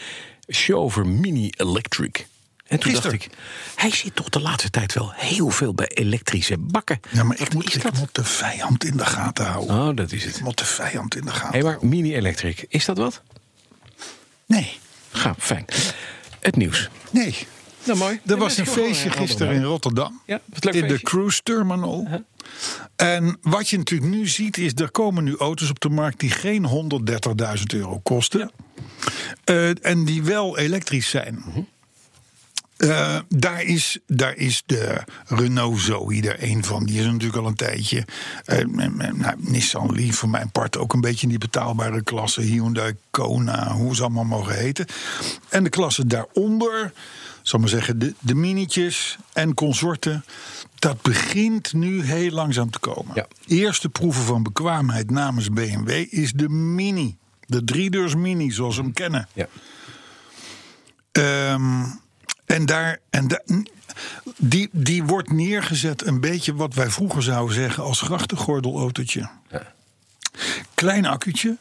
[0.53, 2.27] Shover Mini Electric.
[2.67, 3.29] En toen dacht ik,
[3.75, 7.01] hij zit toch de laatste tijd wel heel veel bij elektrische bakken.
[7.11, 9.77] Ja, maar ik moet, ik moet de vijand in de gaten houden.
[9.77, 10.37] Oh, dat is het.
[10.37, 13.23] Ik moet de vijand in de gaten Hé, maar mini-electric, is dat wat?
[14.47, 14.79] Nee,
[15.19, 15.65] Ga, fijn.
[16.41, 16.89] Het nieuws.
[17.11, 17.35] nee.
[17.85, 18.21] Nou, mooi.
[18.27, 19.63] Er was een feestje andere gisteren in.
[19.63, 20.21] Rotterdam.
[20.27, 22.25] Ja, wat leuk in de cruise terminal.
[22.97, 26.31] En wat je natuurlijk nu ziet is, er komen nu auto's op de markt die
[26.31, 26.91] geen
[27.59, 28.51] 130.000 euro kosten.
[29.45, 31.43] Eh, en die wel elektrisch zijn.
[31.47, 31.61] Mhm.
[32.79, 36.85] Eh, daar, is, daar is de Renault Zoe er een van.
[36.85, 38.05] Die is er natuurlijk al een tijdje.
[38.45, 42.41] Eh, nou, Nissan Leaf voor mijn part ook een beetje in die betaalbare klasse.
[42.41, 44.87] Hyundai Kona, hoe ze allemaal mogen heten.
[45.49, 46.93] En de klasse daaronder,
[47.43, 50.25] zal maar zeggen, de, de minietjes en consorten.
[50.75, 53.15] Dat begint nu heel langzaam te komen.
[53.15, 53.27] Ja.
[53.47, 57.17] Eerste proeven van bekwaamheid namens BMW is de Mini.
[57.47, 59.29] De driedeurs Mini, zoals we hem kennen.
[59.33, 59.49] Ja.
[61.13, 61.85] Ehm,
[62.49, 63.27] en daar, en
[64.37, 69.29] die, die wordt neergezet een beetje wat wij vroeger zouden zeggen als grachtengordelautootje.
[69.51, 69.73] Ja.
[70.75, 71.57] Klein accu'tje.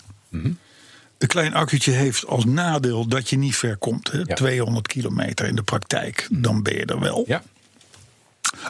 [1.18, 4.12] Een klein accu'tje heeft als nadeel dat je niet ver komt.
[4.12, 4.26] Hè?
[4.36, 7.24] 200 kilometer in de praktijk, dan ben je er wel.
[7.28, 7.44] ja.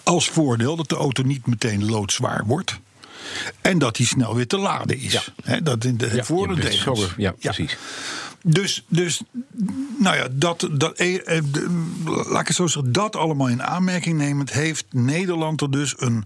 [0.04, 2.80] Als voordeel dat de auto niet meteen loodzwaar wordt.
[3.62, 5.12] En dat hij snel weer te laden is.
[5.14, 5.22] Ja.
[5.44, 7.78] Hè, dat in de Ja, voor- ja, precies.
[8.50, 9.22] Dus, dus,
[9.98, 11.44] nou ja, dat, dat, eh, eh,
[12.06, 16.26] laat ik het zo zeggen, dat allemaal in aanmerking nemend, heeft Nederland er dus een,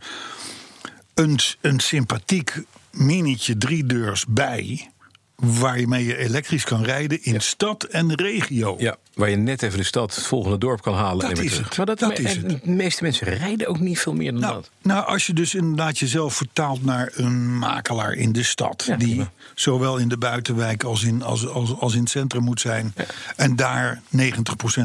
[1.14, 4.90] een, een sympathiek minietje driedeurs bij.
[5.36, 8.76] Waarmee je elektrisch kan rijden in stad en regio.
[8.78, 11.30] Ja, waar je net even de stad, het volgende dorp kan halen.
[11.30, 12.50] Dat en is het, Maar dat, dat is het.
[12.50, 14.70] De meeste mensen rijden ook niet veel meer dan Nou, dat.
[14.82, 18.84] nou, als je dus inderdaad jezelf vertaalt naar een makelaar in de stad.
[18.88, 22.62] Ja, die zowel in de buitenwijk als in, als, als, als in het centrum moet
[22.62, 22.94] zijn.
[23.36, 24.22] En daar 90%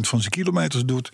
[0.00, 1.12] van zijn kilometers doet.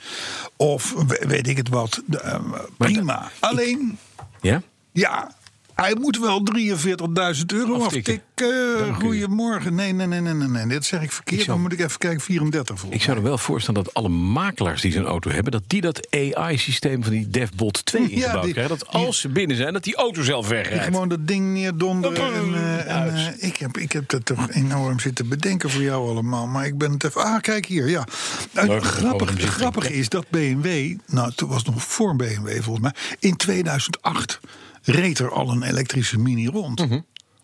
[0.57, 2.03] Of we- weet ik het wat.
[2.23, 2.41] eh,
[2.79, 3.31] prima.
[3.41, 3.99] Alleen,
[4.41, 4.63] Ja?
[4.93, 5.35] ja.
[5.75, 8.23] Hij moet wel 43.000 euro Aftikken.
[8.35, 8.95] aftikken.
[8.95, 9.75] Goedemorgen.
[9.75, 10.67] Nee, nee, nee, nee, nee, nee.
[10.67, 11.39] Dit zeg ik verkeerd.
[11.41, 12.21] Ik zou- Dan moet ik even kijken.
[12.21, 15.53] 34 volgens Ik zou er wel voorstellen dat alle makelaars die zo'n auto hebben...
[15.53, 18.79] dat die dat AI-systeem van die DevBot 2 ingebouwd die- krijgen.
[18.79, 20.85] Dat als ze binnen zijn, dat die auto zelf wegrijdt.
[20.85, 22.35] gewoon dat ding neerdonderen.
[22.35, 26.09] En, eh, en, eh, ik, heb, ik heb dat toch enorm zitten bedenken voor jou
[26.11, 26.47] allemaal.
[26.47, 27.21] Maar ik ben het even.
[27.25, 27.89] Ah, kijk hier.
[27.89, 28.05] Ja.
[28.53, 30.97] Leuk, grappig grappig is dat BMW.
[31.07, 32.95] Nou, toen was het nog voor BMW volgens mij.
[33.19, 34.41] In 2008
[34.83, 36.81] reed er al een elektrische mini rond.
[36.81, 37.01] Mhm.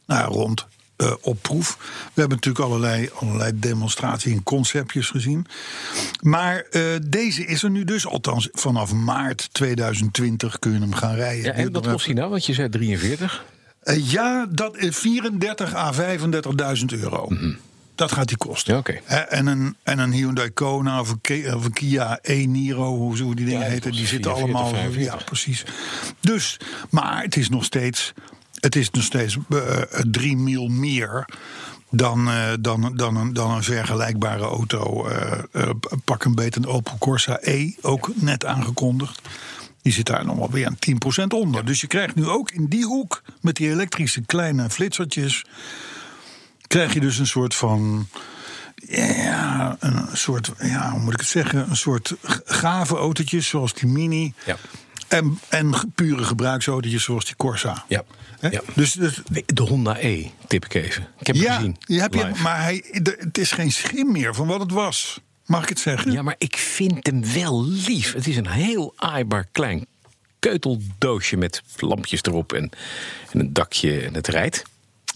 [0.06, 0.66] Nou, rond.
[0.96, 1.76] eh, op proef.
[2.14, 5.46] We hebben natuurlijk allerlei, allerlei demonstraties en conceptjes gezien.
[6.20, 11.14] Maar eh, deze is er nu dus, althans vanaf maart 2020 kun je hem gaan
[11.14, 11.44] rijden.
[11.44, 12.30] Ja, en wat kost hij nou?
[12.30, 13.44] Want je zei 43.
[13.80, 17.28] eh, ja, dat is 34 à 35.000 euro.
[17.98, 18.82] Dat gaat die kosten.
[18.84, 23.18] Ja, en, een, en een Hyundai Kona of een, Kia- of een Kia e-Niro, hoe,
[23.22, 24.80] hoe die dingen Ja, heten, die zitten 44, allemaal.
[24.80, 25.18] 45.
[25.20, 25.64] Ja, precies.
[26.20, 26.56] Dus,
[26.90, 28.12] maar het is nog steeds,
[28.60, 31.28] het is nog steeds eh, drie mil meer.
[31.90, 35.08] Dan, eh, dan, dan, een, dan een vergelijkbare auto.
[36.04, 39.20] pak een beter een Opel Corsa E, ook net aangekondigd.
[39.82, 41.64] Die zit daar nog wel weer een 10% onder.
[41.64, 45.44] Dus je krijgt nu ook in die hoek met die elektrische kleine flitsertjes.
[46.68, 48.08] Krijg je dus een soort van.
[48.86, 50.50] Ja, een soort.
[50.58, 51.70] Ja, hoe moet ik het zeggen?
[51.70, 54.32] Een soort gave autootjes zoals die Mini.
[54.46, 54.56] Ja.
[55.08, 57.84] En, en pure gebruiksautootjes zoals die Corsa.
[57.88, 58.02] Ja.
[58.74, 61.08] Dus, dus De Honda E, tip ik even.
[61.18, 61.76] Ik heb hem gezien.
[61.80, 62.42] je hebt je, live.
[62.42, 65.20] maar hij, de- het is geen schim meer van wat het was.
[65.46, 66.12] Mag ik het zeggen?
[66.12, 68.12] Ja, maar ik vind hem wel lief.
[68.12, 69.86] Het is een heel aaibaar klein
[70.38, 72.70] keuteldoosje met lampjes erop en,
[73.32, 74.62] en een dakje en het rijdt.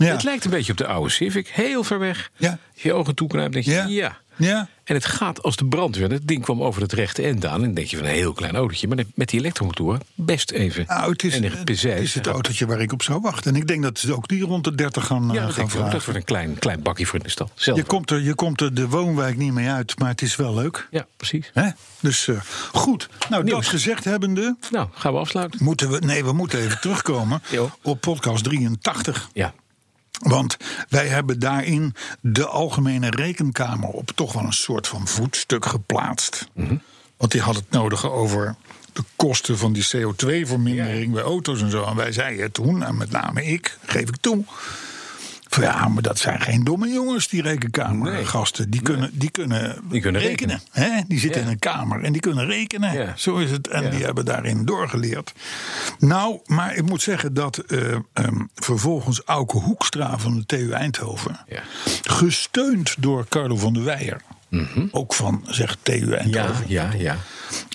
[0.04, 0.12] Ja.
[0.12, 2.30] Het lijkt een beetje op de oude Civic, heel ver weg.
[2.36, 2.48] Ja.
[2.72, 3.84] Als je je ogen toeknijpt, denk je Ja.
[3.86, 4.20] ja.
[4.36, 4.68] Ja.
[4.84, 6.10] En het gaat als de brandweer.
[6.10, 7.54] Het ding kwam over het rechte end aan.
[7.54, 8.88] En dan denk je van een heel klein autootje.
[8.88, 10.84] Maar met die elektromotoren best even.
[10.88, 13.54] Nou, het is, enige het is het autootje waar ik op zou wachten.
[13.54, 15.64] En ik denk dat ze ook die rond de 30 gaan, eh, Ja, dat gaan
[15.64, 15.70] ook.
[15.70, 15.90] vragen.
[15.90, 17.50] Dat wordt een klein, klein bakje voor in de stad.
[17.54, 17.76] Zelf.
[17.78, 20.54] Je komt, er, je komt er de woonwijk niet mee uit, maar het is wel
[20.54, 20.88] leuk.
[20.90, 21.50] Ja, precies.
[21.54, 21.68] Hè?
[22.00, 22.40] Dus eh,
[22.72, 23.08] goed.
[23.28, 23.56] Nou, Nieuws.
[23.60, 25.64] dat gezegd hebbende, Nou, gaan we afsluiten.
[25.64, 25.98] moeten we.
[25.98, 27.42] Nee, we moeten even terugkomen
[27.82, 29.28] op podcast 83.
[29.32, 29.54] Ja.
[30.22, 30.56] Want
[30.88, 36.48] wij hebben daarin de Algemene Rekenkamer op toch wel een soort van voetstuk geplaatst.
[36.54, 36.76] Mhm.
[37.16, 38.54] Want die had het nodig over
[38.92, 41.84] de kosten van die CO2-vermindering bij auto's en zo.
[41.84, 44.44] En wij zeiden toen, en met name ik, geef ik toe.
[45.60, 48.70] Ja, maar dat zijn geen domme jongens, die rekenkamergasten.
[48.70, 50.60] Die kunnen, die kunnen, Die kunnen rekenen.
[50.70, 51.00] Hè?
[51.08, 51.46] Die zitten Ja.
[51.46, 52.92] in een kamer en die kunnen rekenen.
[52.92, 53.12] Ja.
[53.16, 53.68] Zo is het.
[53.68, 53.90] En Ja.
[53.90, 55.32] die hebben daarin doorgeleerd.
[55.98, 61.40] Nou, maar ik moet zeggen dat eh, ehm, vervolgens Auke Hoekstra van de TU Eindhoven...
[61.48, 61.62] Ja.
[62.02, 64.20] gesteund door Carlo van der Weijer...
[64.90, 67.16] Ook van, zeg TU en Ja, ja, ja.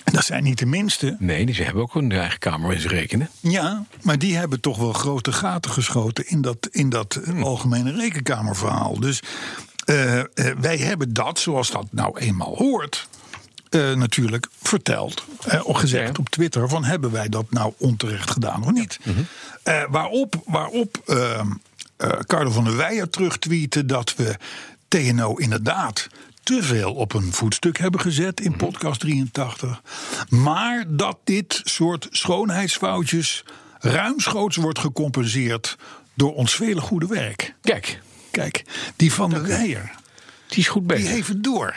[0.04, 1.16] En dat zijn niet de minste.
[1.18, 3.30] Nee, die ze hebben ook hun eigen kamer eens rekenen.
[3.40, 7.42] Ja, maar die hebben toch wel grote gaten geschoten in dat, in dat Hmm.
[7.42, 9.00] algemene rekenkamerverhaal.
[9.00, 9.20] Dus
[9.84, 10.26] eh, eh,
[10.60, 13.08] wij hebben dat, zoals dat nou eenmaal hoort,
[13.70, 15.24] eh, natuurlijk verteld.
[15.62, 16.20] of gezegd Ja.
[16.22, 18.98] op Twitter: van hebben wij dat nou onterecht gedaan of niet?
[19.04, 19.22] Mhm.
[19.90, 21.40] Waarop waarop eh,
[21.96, 24.36] eh, Carlo van der Weijer terugtweette dat we
[24.88, 26.08] TNO inderdaad
[26.48, 28.48] te veel op een voetstuk hebben gezet Mhm.
[28.50, 29.82] in podcast 83.
[30.28, 33.44] Maar dat dit soort schoonheidsfoutjes
[33.78, 35.76] ruimschoots wordt gecompenseerd
[36.14, 37.54] door ons vele goede werk.
[37.62, 38.64] Kijk, Kijk,
[38.96, 39.90] die van der Weijer,
[40.46, 41.10] die is goed die bezig.
[41.12, 41.74] heeft het door.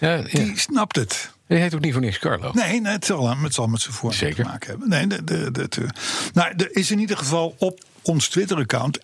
[0.00, 0.22] Ja, ja.
[0.22, 1.30] Die snapt het.
[1.46, 2.50] Die heet ook niet voor niks Carlo.
[2.54, 4.44] Nee, nee het, zal, het zal met zijn voornaam Zeker.
[4.44, 4.88] te maken hebben.
[4.88, 5.88] Nee, de, de, de, de-
[6.32, 8.98] nou, er is in ieder geval op ons Twitter-account,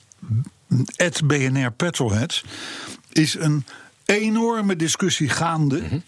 [1.24, 2.44] BNR Petrolheads,
[3.12, 3.64] is een
[4.20, 5.80] enorme discussie gaande.
[5.82, 5.98] Mhm.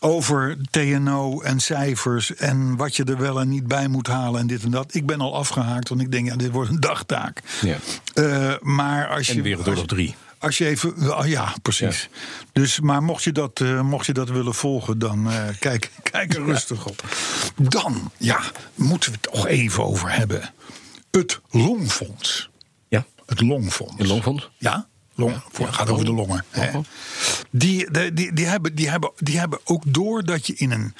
[0.00, 4.46] Over TNO en cijfers en wat je er wel en niet bij moet halen en
[4.46, 4.94] dit en dat.
[4.94, 7.42] Ik ben al afgehaakt, want ik denk, ja, dit wordt een dagtaak.
[7.60, 7.76] Ja.
[8.14, 9.32] Eh, maar als je.
[9.32, 10.14] En Wereldoorlog 3.
[10.38, 11.18] Als je even.
[11.18, 12.08] oh ja, precies.
[12.52, 16.34] Dus, maar mocht je dat, eh, mocht je dat willen volgen, dan eh, kijk, kijk
[16.34, 17.04] er rustig op.
[17.56, 18.40] Dan, ja,
[18.74, 20.54] moeten we het toch even over hebben.
[21.10, 22.50] Het Longfonds.
[22.88, 23.94] Ja, Het Longfonds.
[23.98, 24.50] een longfonds.
[24.58, 24.88] Ja,
[25.24, 26.44] long, voor, gaat over de longen.
[26.50, 26.70] Hè.
[27.50, 30.94] Die, de- die, die, hebben, die, hebben, die hebben ook door dat je in een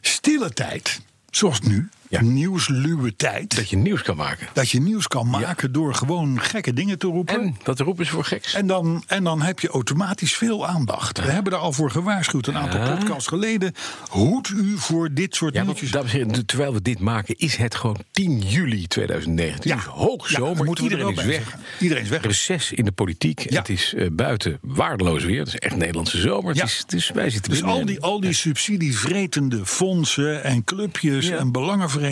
[0.00, 2.22] stille tijd, zoals nu, Ja.
[2.22, 4.46] nieuwsluwe tijd, Dat je nieuws kan maken.
[4.52, 7.40] dat je nieuws kan maken door gewoon gekke dingen te roepen.
[7.40, 8.54] En wat roepen ze voor geks?
[8.54, 11.20] En dan, en dan heb je automatisch veel aandacht.
[11.24, 13.74] We hebben er al voor gewaarschuwd een aantal podcasts geleden.
[14.08, 15.90] Hoed u voor dit soort nieuwtjes.
[15.90, 19.70] dames en heren, terwijl we dit maken, is het gewoon 10 juli 2019.
[19.70, 19.76] Ja.
[19.76, 21.56] Is hoogzomer, dat moeten we er iedereen is weg.
[21.80, 22.22] Iedereen is weg.
[22.22, 23.46] Reces in de politiek.
[23.48, 25.38] Het is eh, buiten waardeloos weer.
[25.38, 26.54] Het is echt Nederlandse zomer.
[26.54, 31.52] Het is, is, wij zitten Dus al die, al die subsidievretende fondsen en clubjes en
[31.52, 32.03] belangenverenigingen...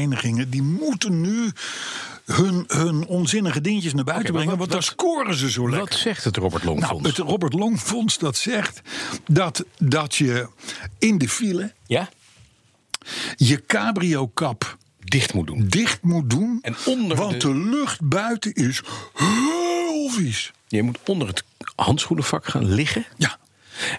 [0.49, 1.51] die moeten nu
[2.25, 4.49] hun, hun onzinnige dingetjes naar buiten brengen.
[4.51, 5.89] wat- want dan scoren ze zo lekker.
[5.89, 8.81] Wat zegt het Robert Long Nou, het Robert Long Fonds dat zegt
[9.27, 10.49] dat, dat je
[10.99, 12.09] in de file Ja?
[13.37, 15.67] je cabrio-kap Dicht moet doen.
[15.69, 16.59] dicht moet doen.
[16.63, 17.55] En onder want de- de...
[17.55, 18.83] lucht buiten is
[19.15, 20.53] heel vies.
[20.69, 23.07] Je moet onder het handschoenenvak gaan liggen.
[23.17, 23.37] Ja,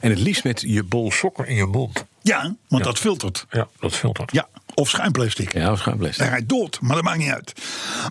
[0.01, 2.06] En het liefst met je bol sokken in je mond.
[2.21, 3.45] ja want dat filtert.
[3.51, 4.32] Ja, dat filtert.
[4.32, 5.53] Ja, of schuimplastic.
[5.53, 6.21] Ja, of schuimplastic.
[6.21, 7.53] Hij rijdt dood, maar dat maakt niet uit.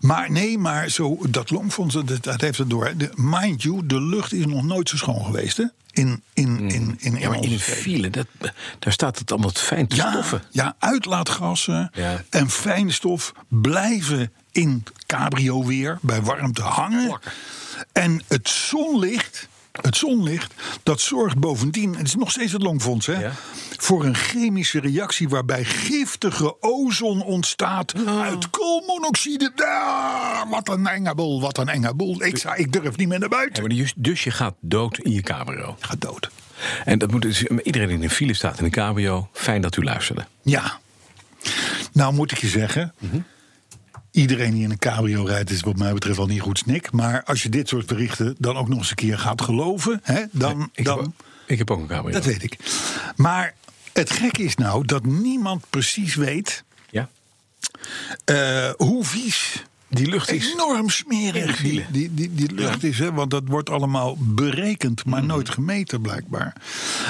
[0.01, 2.93] Maar nee, maar zo, dat longfonds, dat, dat heeft het door.
[2.97, 5.65] De, mind you, de lucht is nog nooit zo schoon geweest, hè?
[5.93, 7.19] In, in, in, in, Mm.
[7.19, 8.27] Ja, in file, dat,
[8.79, 10.43] daar staat het allemaal fijn te ja, stoffen.
[10.51, 12.23] ja, uitlaatgassen Ja.
[12.31, 17.19] en fijnstof blijven in cabrio weer bij warmte hangen.
[17.93, 19.49] En het zonlicht,
[19.81, 23.33] het zonlicht, dat zorgt bovendien, het is nog steeds het longfonds, hè, Ja.
[23.79, 29.53] voor een chemische reactie waarbij giftige ozon ontstaat uit koolmonoxide.
[29.57, 32.23] Ah, wat een enge boel, wat een enge boel.
[32.23, 33.63] Ik, zei, ik durf niet meer naar Ja, buiten.
[33.63, 35.77] maar dus, dus je gaat dood in je cabrio.
[35.81, 36.31] Gaat dood.
[36.85, 39.83] En dat moet dus, iedereen in een file staat in een cabrio, fijn dat u
[39.85, 40.27] luisterde.
[40.43, 40.81] Ja.
[41.93, 42.95] Nou moet ik je zeggen.
[42.99, 43.17] Mhm.
[44.13, 46.93] Iedereen die in een cabrio rijdt is wat mij betreft al niet goed snik.
[46.93, 50.01] Maar als je dit soort berichten dan ook nog eens een keer gaat geloven.
[50.03, 51.13] Hè, dan, Ik, dan, heb, ook-
[51.47, 52.13] ik heb ook een cabrio.
[52.13, 52.57] dat weet ik.
[53.17, 53.55] Maar
[53.93, 57.09] het gekke is nou dat niemand precies weet Ja?
[58.25, 59.63] eh, hoe vies.
[59.95, 60.53] Die lucht is...
[60.53, 65.25] Enorm smerig die, die, die, die lucht is, hè, want dat wordt allemaal berekend, maar
[65.25, 66.55] nooit gemeten blijkbaar.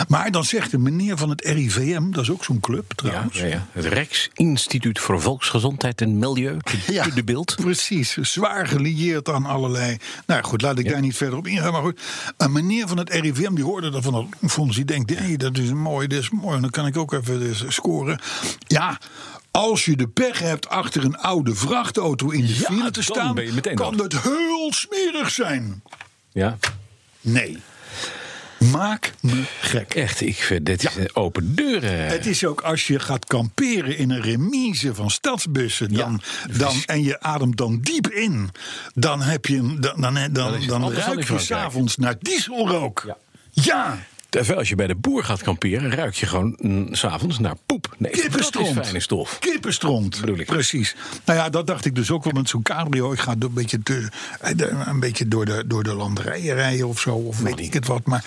[0.08, 3.38] Maar dan zegt de meneer van het RIVM, dat is ook zo'n club trouwens.
[3.38, 3.66] ja, ja.
[3.72, 6.56] Het Rijksinstituut voor Volksgezondheid en Milieu.
[6.62, 7.54] De, Ja, de beeld.
[7.56, 9.96] Precies, zwaar gelieerd aan allerlei.
[10.26, 11.72] Nou goed, laat ik daar niet verder op ingaan.
[11.72, 12.00] Maar goed,
[12.36, 14.76] een meneer van het RIVM die hoorde dat van het fonds.
[14.76, 16.60] Die denkt: hé, dat is mooi, dat is mooi.
[16.60, 18.20] Dan kan ik ook even dus scoren.
[18.66, 18.98] Ja.
[19.52, 23.36] Als je de pech hebt achter een oude vrachtauto in de Ja, file te staan,
[23.74, 25.82] kan dat heel smerig zijn.
[26.32, 26.58] Ja,
[27.20, 27.58] Nee.
[28.70, 29.94] Maak me gek.
[29.94, 30.20] echt.
[30.20, 32.06] Ik vind dit is een open deuren.
[32.06, 35.92] Het is ook als je gaat kamperen in een remise van stadsbussen.
[35.94, 36.58] Dan, Ja.
[36.58, 38.50] dan, en je ademt dan diep in.
[38.94, 43.02] Dan, heb je, dan, dan, dan, dan, dan ruik je s'avonds naar dieselrook.
[43.06, 43.16] Ja.
[43.50, 43.98] Ja,
[44.32, 47.94] Terwijl als je bij de boer gaat kamperen, ruik je gewoon mm, s'avonds naar poep.
[47.98, 48.68] Nee, dat kippenstront.
[48.76, 49.38] is fijne stof.
[49.38, 50.20] Kippenstront.
[50.20, 50.46] Bedoel ik.
[50.46, 50.96] Precies.
[51.24, 53.12] Nou ja, dat dacht ik dus ook wel met zo'n cabrio.
[53.12, 54.08] Ik ga een beetje, te,
[54.86, 57.14] een beetje door, de, door de landerijen rijden of zo.
[57.14, 58.06] Of weet ik het wat.
[58.06, 58.24] Maar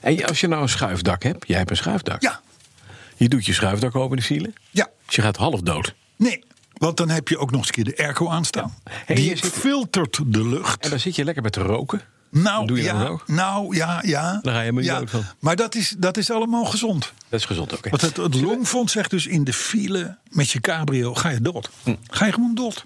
[0.00, 2.22] En als je nou een schuifdak hebt, jij hebt een schuifdak.
[2.22, 2.40] ja,
[3.16, 4.52] Je doet je schuifdak open in de file.
[4.70, 4.88] ja.
[5.06, 5.94] Dus je gaat half dood.
[6.16, 6.44] Nee.
[6.72, 8.74] Want dan heb je ook nog eens een keer de airco aanstaan.
[8.84, 10.84] Hey, Die filtert de lucht.
[10.84, 12.00] En dan zit je lekker met te roken.
[12.30, 13.28] Nou, Doe je ja, ook?
[13.28, 14.38] nou ja, ja.
[14.42, 14.98] Daar ga je niet ja.
[14.98, 15.24] dood van.
[15.38, 17.12] Maar dat is, dat is allemaal gezond.
[17.28, 17.90] Dat is gezond, oké.
[17.90, 21.70] Want het, het Longfonds zegt dus in de file met je cabrio ga je dood.
[21.82, 21.94] Hm.
[22.06, 22.84] Ga je gewoon dood.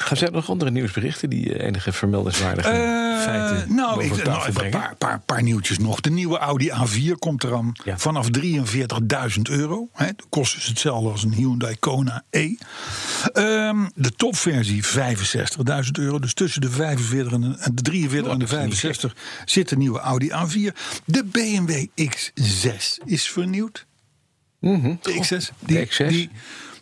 [0.00, 4.48] Gaan er nog andere nieuwsberichten die eh, enige vermeldenswaardige Eh, feiten nou, ik, tafel nou
[4.48, 6.00] even een paar, paar, paar nieuwtjes nog.
[6.00, 7.98] De nieuwe Audi A4 komt eraan Ja.
[7.98, 9.88] vanaf 43.000 euro.
[9.92, 12.54] Hè, de kost is hetzelfde als een Hyundai Kona E.
[13.32, 16.18] Ehm, de topversie 65.000 euro.
[16.18, 19.16] Dus tussen de 45 en de, en de 43 en de dat is niet 65
[19.44, 20.76] zit de nieuwe Audi A4.
[21.04, 23.86] De BMW X6 is vernieuwd.
[24.60, 24.94] Mhm.
[25.02, 25.54] De X6.
[25.66, 26.06] De X6.
[26.08, 26.30] Die,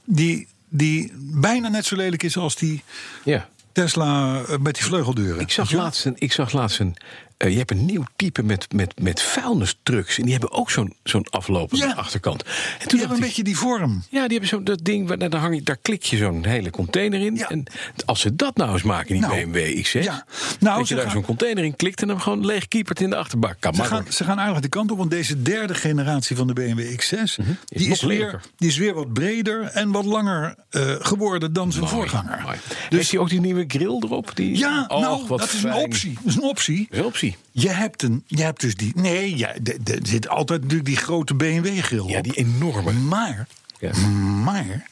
[0.05, 2.83] die, die bijna net zo lelijk is als die
[3.25, 3.49] Ja.
[3.73, 5.41] Tesla eh, met die vleugeldeuren.
[5.41, 6.97] Ik zag laatst een, ik zag laatst een
[7.39, 10.17] eh, je hebt een nieuw type met, met, met vuilnistrucks.
[10.19, 11.93] En die hebben ook zo'n zo'n aflopende Ja.
[11.93, 12.43] achterkant.
[12.43, 12.49] En
[12.79, 14.03] toen Die hebben een ik, beetje die vorm.
[14.11, 16.71] Ja, die hebben zo'n dat ding, waar, daar, hang je, daar klik je zo'n hele
[16.71, 17.37] container in.
[17.37, 17.49] Ja.
[17.49, 17.65] En
[18.05, 20.03] als ze dat nou eens maken, die Nou, BMW X6.
[20.03, 20.25] ja.
[20.61, 23.17] Nou, dat je daar zo'n container in klikt en hem gewoon leeg kiepert in de
[23.17, 23.57] achterbak.
[23.61, 26.53] Kan Ze gaan, ze gaan aardig de kant op, want deze derde generatie van de
[26.53, 27.35] BMW X6...
[27.35, 27.49] die, Mhm.
[27.89, 31.89] nog is weer, die is weer wat breder en wat langer eh, geworden dan zijn
[31.89, 32.41] voorganger.
[32.43, 32.57] Mooi.
[32.89, 34.31] Dus Heeft hij ook die nieuwe grill erop?
[34.35, 34.59] Die...
[34.59, 35.75] ja, Och, nou, wat dat is fijn.
[35.75, 36.13] een optie.
[36.15, 36.79] Dat is een optie.
[36.85, 37.28] Dat is een optie.
[37.51, 38.93] Je hebt, een, je hebt dus die...
[38.97, 42.93] Nee, ja, er zit altijd natuurlijk die grote BMW-grill Ja, die enorme.
[42.93, 43.47] Maar,
[43.81, 43.97] Ja.
[44.45, 44.89] maar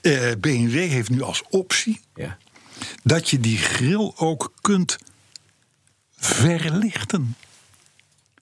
[0.00, 2.00] eh, BMW heeft nu als optie...
[2.14, 2.36] Ja.
[3.02, 4.98] dat je die grill ook kunt
[6.16, 7.36] verlichten.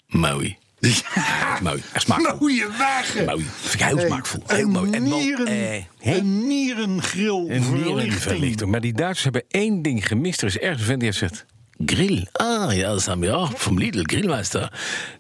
[0.07, 0.57] Mooi.
[0.81, 1.83] Ja, Mooi.
[1.93, 2.37] Echt smaakvol.
[2.41, 3.25] mooie wagen.
[3.25, 3.45] Mooi.
[3.79, 4.43] Heel smaakvol.
[4.47, 4.91] Heel Een, mooi.
[4.91, 5.85] En wel, nieren, eh,
[6.17, 7.95] een nierengril Een verlichting.
[7.97, 8.71] nierenverlichting.
[8.71, 10.41] Maar die Duitsers hebben één ding gemist.
[10.43, 11.45] Er is ergens een vent die heeft gezegd...
[11.87, 12.27] Grill.
[12.33, 13.59] Ah, ja, dat zijn we ook.
[13.59, 14.73] Van Lidl, grillmeister.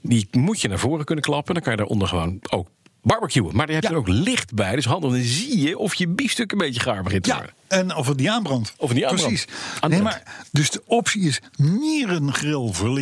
[0.02, 1.54] Die moet je naar voren kunnen klappen.
[1.54, 2.68] Dan kan je daaronder gewoon ook
[3.02, 3.56] barbecuen.
[3.56, 3.94] Maar daar heb je Ja.
[3.94, 4.74] er ook licht bij.
[4.74, 5.11] Dus handig.
[5.11, 7.54] Dan zie je of je biefstuk een beetje gaar begint te Ja, worden.
[7.68, 8.74] en of het niet aanbrandt.
[8.76, 9.34] Of het niet aanbrandt.
[9.34, 9.46] Precies.
[9.88, 11.40] Nee, maar, dus de optie is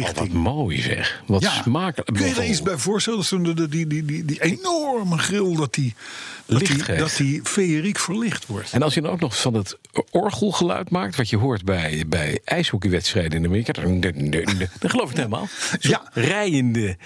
[0.08, 1.22] Oh, wat mooi zeg.
[1.26, 1.50] Wat ja.
[1.62, 2.14] smakelijk.
[2.14, 3.18] Kun je er iets bij voorstellen?
[3.42, 5.94] Dat die, die, die, die, die enorme grill, dat die,
[6.46, 6.98] dat Licht die, geeft.
[6.98, 8.72] dat die feeriek verlicht wordt.
[8.72, 9.78] En als je dan ook nog van het
[10.10, 14.00] orgelgeluid maakt, wat je hoort bij, bij ijshockeywedstrijden in Amerika, dan
[14.80, 15.48] geloof ik het helemaal.
[15.80, 16.02] Zo'n Ja.
[16.12, 16.96] rijende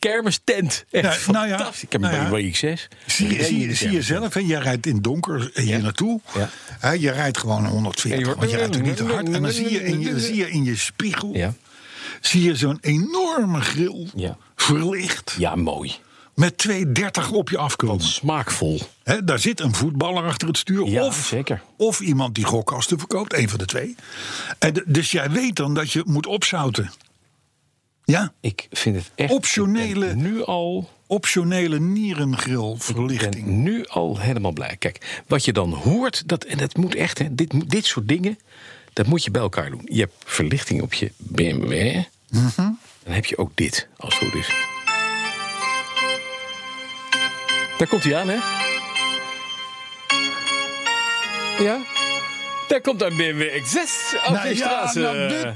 [0.00, 0.84] kermistent.
[0.90, 1.82] Echt nou ja, fantastisch.
[1.82, 2.28] Ik heb nou een ja.
[2.28, 2.88] BMW X6.
[3.06, 4.40] Zie, je- zie, je- zie zelf, hè?
[4.40, 5.78] jij rijdt in donker hier Ja.
[5.78, 6.20] naartoe.
[6.34, 6.48] Ja.
[6.78, 9.28] Hè, je rijdt gewoon 140, En je hoort- want je rijdt ook niet te hard.
[9.28, 11.36] En dan zie je in je, zie je, in je spiegel
[12.20, 14.06] zie je zo'n enorme grill
[14.56, 15.34] verlicht.
[15.38, 15.94] ja, mooi.
[16.34, 18.04] Met 230 op je afkomen.
[18.04, 18.80] Smaakvol.
[19.24, 20.86] Daar zit een voetballer achter het stuur.
[20.88, 21.62] Ja, of, zeker.
[21.76, 23.34] of iemand die gokkasten verkoopt.
[23.34, 23.94] Een van de twee.
[24.58, 26.90] En dus jij weet dan dat je moet opzouten.
[28.10, 29.32] Ja, Ik vind het echt...
[29.32, 30.90] Optionele- ik Nu al...
[31.06, 33.44] optionele Ik nierengrillverlichting.
[33.44, 34.76] ben nu al helemaal blij.
[34.78, 38.38] Kijk, wat je dan hoort, dat, en dat moet echt, hè, dit, dit soort dingen,
[38.92, 39.82] dat moet je bij elkaar doen.
[39.84, 41.96] Je hebt verlichting op je BMW.
[42.30, 42.70] Mhm.
[43.04, 44.48] Dan heb je ook dit, als het goed is.
[47.78, 48.38] Daar komt hij aan, hè?
[51.64, 51.78] Ja?
[52.68, 54.94] Daar komt een BMW X6 op Nou de ja, straat.
[54.94, 55.46] nou dit.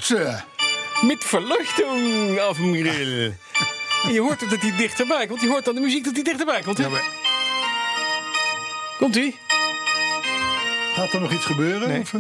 [1.02, 2.38] Met verluchting
[2.72, 3.34] grill.
[4.04, 5.40] En je hoort dat hij dichterbij komt.
[5.40, 6.78] Je hoort dan de muziek dat hij dichterbij komt.
[6.78, 6.84] hè?
[6.84, 7.04] Ja, maar
[8.98, 9.34] Komt hij?
[10.94, 11.88] gaat er nog iets gebeuren?
[11.88, 12.00] Nee.
[12.00, 12.12] Of,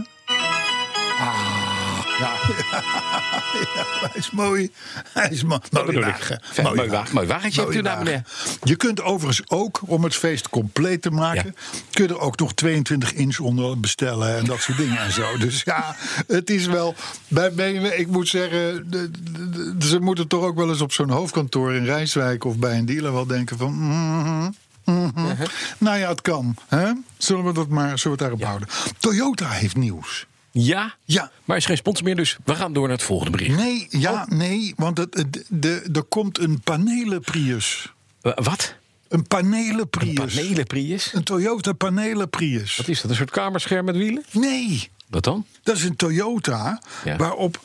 [2.24, 2.36] ja.
[3.74, 4.70] ja, hij is mooi.
[5.12, 5.86] Hij is mo mooi.
[5.86, 6.08] bedoel ik.
[6.08, 6.40] wagen.
[6.52, 7.14] Fijn, mooi wagen.
[7.14, 8.26] Mooi wagentje Mooi hebt u daar, wagen.
[8.62, 11.56] Je kunt overigens ook, om het feest compleet te maken...
[11.90, 15.36] kun je er ook nog 22 inch onder bestellen en dat soort dingen en zo.
[15.38, 16.94] Dus ja, het is wel...
[17.28, 20.92] Bij BMW, ik moet zeggen, de- de- de- ze moeten toch ook wel eens op
[20.92, 22.44] zo'n hoofdkantoor in Rijswijk...
[22.44, 23.72] of bij een dealer wel denken van...
[23.74, 24.50] mhm,
[24.84, 25.34] mhm.
[25.78, 26.56] Nou ja, het kan.
[26.68, 26.92] Hè?
[27.16, 28.68] Zullen we dat maar zullen we het daarop houden?
[28.98, 30.26] Toyota heeft nieuws.
[30.56, 31.30] Ja, Ja.
[31.44, 33.56] maar is geen sponsor meer, dus we gaan door naar het volgende bericht.
[33.56, 37.92] Nee, ja, nee, want het, het- de, er komt een panelen Prius.
[38.20, 38.74] Wa- Wat?
[39.08, 40.14] Een panelen Prius.
[40.34, 41.12] Panelen Prius?
[41.12, 42.76] Een Toyota panelen Prius.
[42.76, 43.10] Wat is dat?
[43.10, 44.24] Een soort kamerscherm met wielen?
[44.32, 45.46] Nee, Wat dan?
[45.62, 47.16] dat is een Toyota Ja.
[47.16, 47.60] waarop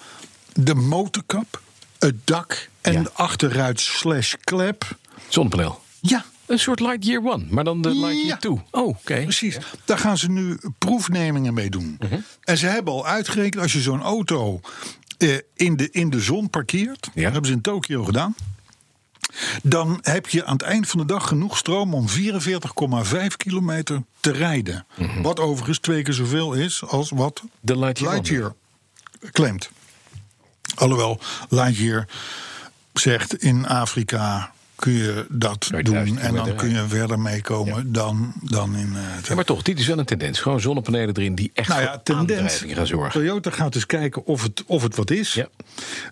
[0.54, 1.62] de motorkap,
[2.00, 3.02] het dak en Ja.
[3.04, 4.98] de achteruit slash klep.
[5.28, 5.82] Zonnepaneel.
[6.02, 8.38] Ja, Een soort Lightyear One, maar dan de Lightyear Ja.
[8.38, 8.62] 2.
[8.72, 9.22] Oh, oké.
[9.24, 9.58] precies.
[9.86, 11.98] Daar gaan ze nu proefnemingen mee doen.
[12.00, 12.20] Mhm.
[12.44, 14.60] En ze hebben al uitgerekend, als je zo'n auto
[15.18, 17.22] eh, in, de, in de zon parkeert, Ja.
[17.24, 18.36] dat hebben ze in Tokio gedaan.
[19.64, 24.32] Dan heb je aan het eind van de dag genoeg stroom om 44,5 kilometer te
[24.32, 24.86] rijden.
[25.22, 27.52] Wat overigens twee keer zoveel is als wat Mhm.
[27.60, 28.14] De Lightyear.
[28.14, 28.54] Lightyear
[29.32, 29.70] claimt.
[30.76, 31.20] Alhoewel
[31.50, 32.08] Lightyear
[32.94, 35.94] zegt in Afrika kun je dat doen.
[35.94, 38.96] 1000 En dan kun je verder meekomen dan, dan in.
[38.96, 40.40] eh, Ja, maar toch, dit is wel een tendens.
[40.40, 42.32] Gewoon zonnepanelen erin die echt nou ja, voor tendens.
[42.40, 43.12] aandrijving gaan zorgen.
[43.12, 45.34] Toyota gaat dus kijken of het, of het wat is.
[45.34, 45.48] Ja.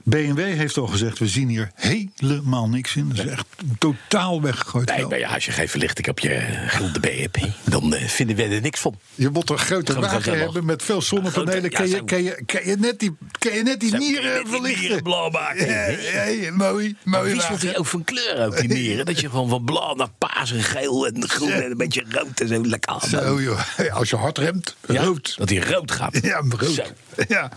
[0.04, 3.10] BMW heeft al gezegd, we zien hier helemaal niks in.
[3.10, 3.46] Dat is echt
[3.78, 4.96] totaal weggegooid.
[4.96, 8.36] Nee, maar ja, als je geen verlichting op je gulden B hebt, dan eh, vinden
[8.36, 9.00] we er niks van.
[9.16, 11.70] Je moet een grote Gaan wagen hebben met veel zonnepanelen.
[11.72, 14.82] Kan je, kan, je, kan, je net die, kan je net die nieren die verlichten?
[14.82, 15.68] nieren blauw maken.
[15.68, 17.68] Ja, ja, ja, mooi, Maar mooi wisselt wagen.
[17.68, 18.57] hij ook van kleur ook,
[19.06, 22.40] Dat je gewoon van blauw naar paars en geel en groen en een beetje rood
[22.40, 23.02] en zo lekker aan.
[23.10, 23.60] Zo, joh.
[23.92, 25.38] Als je hard remt, Ja, rood.
[25.38, 26.20] Dat hij rood gaat.
[26.22, 26.72] Ja, rood.
[26.72, 26.84] Zo.
[27.28, 27.52] Ja.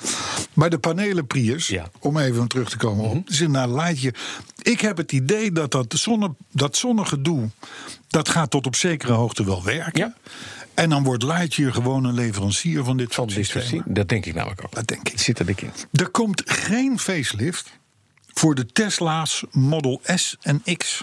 [0.53, 1.83] Maar de panelen Prius, Ja.
[1.83, 2.07] Mhm.
[2.07, 4.15] om even terug te komen op, is een laadje.
[4.63, 7.49] Ik heb het idee dat dat, zonne, dat zonnegedoe,
[8.09, 10.01] dat gaat tot op zekere hoogte wel werken.
[10.01, 10.15] Ja.
[10.75, 13.83] En dan wordt Lightyear gewoon een leverancier van dit soort zien.
[13.87, 14.75] Dat denk ik namelijk ook.
[14.75, 15.19] Dat denk ik.
[15.21, 15.71] Zit er dik in.
[15.93, 17.71] Er komt geen facelift
[18.41, 21.03] voor de Tesla's Model S en X.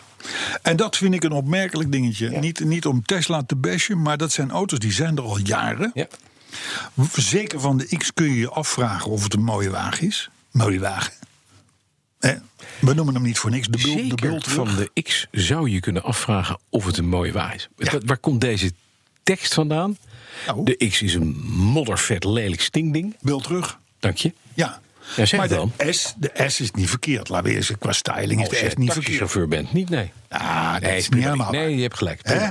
[0.62, 2.30] En dat vind ik een opmerkelijk dingetje.
[2.30, 5.92] Niet, niet om Tesla te bashen, maar dat zijn auto's die zijn er al jaren.
[5.94, 6.08] Ja.
[7.14, 10.30] Zeker van de X kun je je afvragen of het een mooie wagen is.
[10.52, 11.14] Mooie wagen.
[12.20, 12.32] Eh,
[12.80, 13.68] we noemen hem niet voor niks.
[13.68, 17.32] De bult, de bult van de X zou je kunnen afvragen of het een mooie
[17.32, 17.70] wagen is.
[17.76, 18.72] Waar, waar komt deze
[19.24, 19.98] tekst vandaan?
[20.48, 20.64] Nou.
[20.64, 23.16] De X is een moddervet lelijk stingding.
[23.22, 23.80] Bult terug.
[24.00, 24.34] Dank je.
[24.54, 24.82] Ja.
[25.16, 25.72] Ja, zeg maar dan.
[25.78, 27.30] de S, de S is niet verkeerd.
[27.30, 28.94] Laten we eerst qua styling is Als de je S niet verkeerd.
[28.96, 30.12] taxichauffeur bent, niet nee.
[30.30, 31.52] Ah, dat nee, is niet helemaal.
[31.52, 32.20] Nee, je hebt gelijk.
[32.24, 32.48] Hè?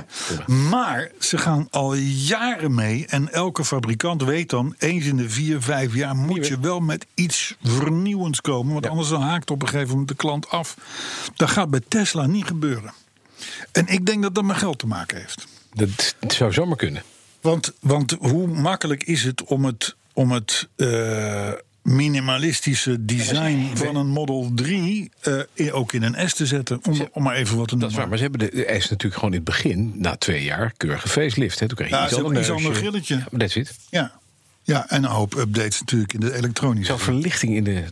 [0.53, 3.05] Maar ze gaan al jaren mee.
[3.07, 7.05] En elke fabrikant weet dan, eens in de vier, vijf jaar moet je wel met
[7.13, 8.73] iets vernieuwends komen.
[8.73, 10.77] Want anders dan haakt op een gegeven moment de klant af.
[11.35, 12.93] Dat gaat bij Tesla niet gebeuren.
[13.71, 15.47] En ik denk dat dat met geld te maken heeft.
[15.73, 17.03] Dat, dat zou zomaar kunnen.
[17.41, 21.51] Want, want hoe makkelijk is het om het, om het eh,
[21.87, 26.79] minimalistische design van een Model 3 eh, in- ook in een S te zetten?
[26.83, 28.07] Om, om maar even wat te Dat is waar.
[28.07, 31.09] Maar ze hebben de, de S natuurlijk gewoon in het begin, na twee jaar, keurige
[31.09, 31.59] facelift.
[31.59, 31.67] Hè.
[31.67, 33.15] Toen kreeg je Ja, iets ander iets ander grilletje.
[33.15, 33.75] Ja, that's it.
[33.89, 34.11] Ja.
[34.63, 36.85] ja, en een hoop updates natuurlijk in de elektronische.
[36.85, 37.83] Zou verlichting in de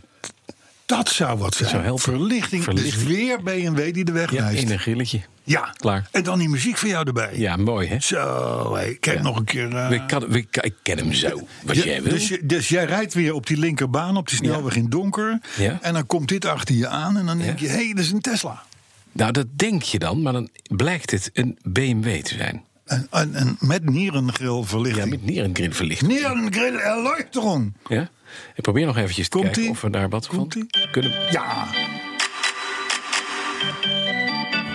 [0.86, 1.68] Dat zou wat zijn.
[1.70, 2.02] zou helpen.
[2.02, 2.94] Verlichting, Verlichting.
[2.96, 4.62] is weer BMW die de weg ja, wijst.
[4.62, 5.20] in een grilletje.
[5.44, 6.08] Ja, Klaar.
[6.12, 7.30] En dan die muziek van jou erbij.
[7.38, 8.00] Ja, mooi hè.
[8.00, 9.76] Zo, hé, kijk nog een keer.
[9.76, 11.46] eh, We kan, we, ik ken hem zo.
[11.62, 12.12] Wat Ja, jij wil.
[12.12, 15.38] dus, dus jij rijdt weer op die linkerbaan op die snelweg in donker.
[15.56, 15.78] Ja.
[15.82, 17.16] En dan komt dit achter je aan.
[17.16, 18.62] En dan denk je, hé, hey, dat is een Tesla.
[19.12, 22.64] Nou, dat denk je dan, maar dan blijkt het een BMW te zijn.
[22.84, 25.04] En, en, en met nierengrilverlichting.
[25.04, 25.24] Ja, met
[25.56, 26.10] neer verlichting.
[26.12, 27.72] Nierengrill Erleuchterung.
[27.88, 28.08] Ja?
[28.54, 30.66] Ik probeer nog eventjes te kijken of we daar wat van Komt-ie?
[30.90, 31.12] kunnen.
[31.30, 31.66] Ja.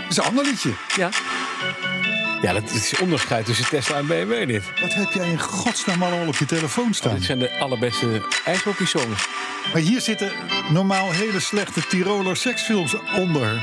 [0.01, 0.73] Dat is een ander liedje.
[0.97, 1.09] Ja.
[2.41, 4.63] Ja, dat is onderscheid tussen Tesla en BMW dit.
[4.81, 7.13] Wat heb jij in godsnaam allemaal op je telefoon staan?
[7.13, 9.27] Dit zijn de allerbeste ijshockeysongs.
[9.73, 10.31] Maar hier zitten
[10.69, 13.61] normaal hele slechte Tiroler seksfilms onder.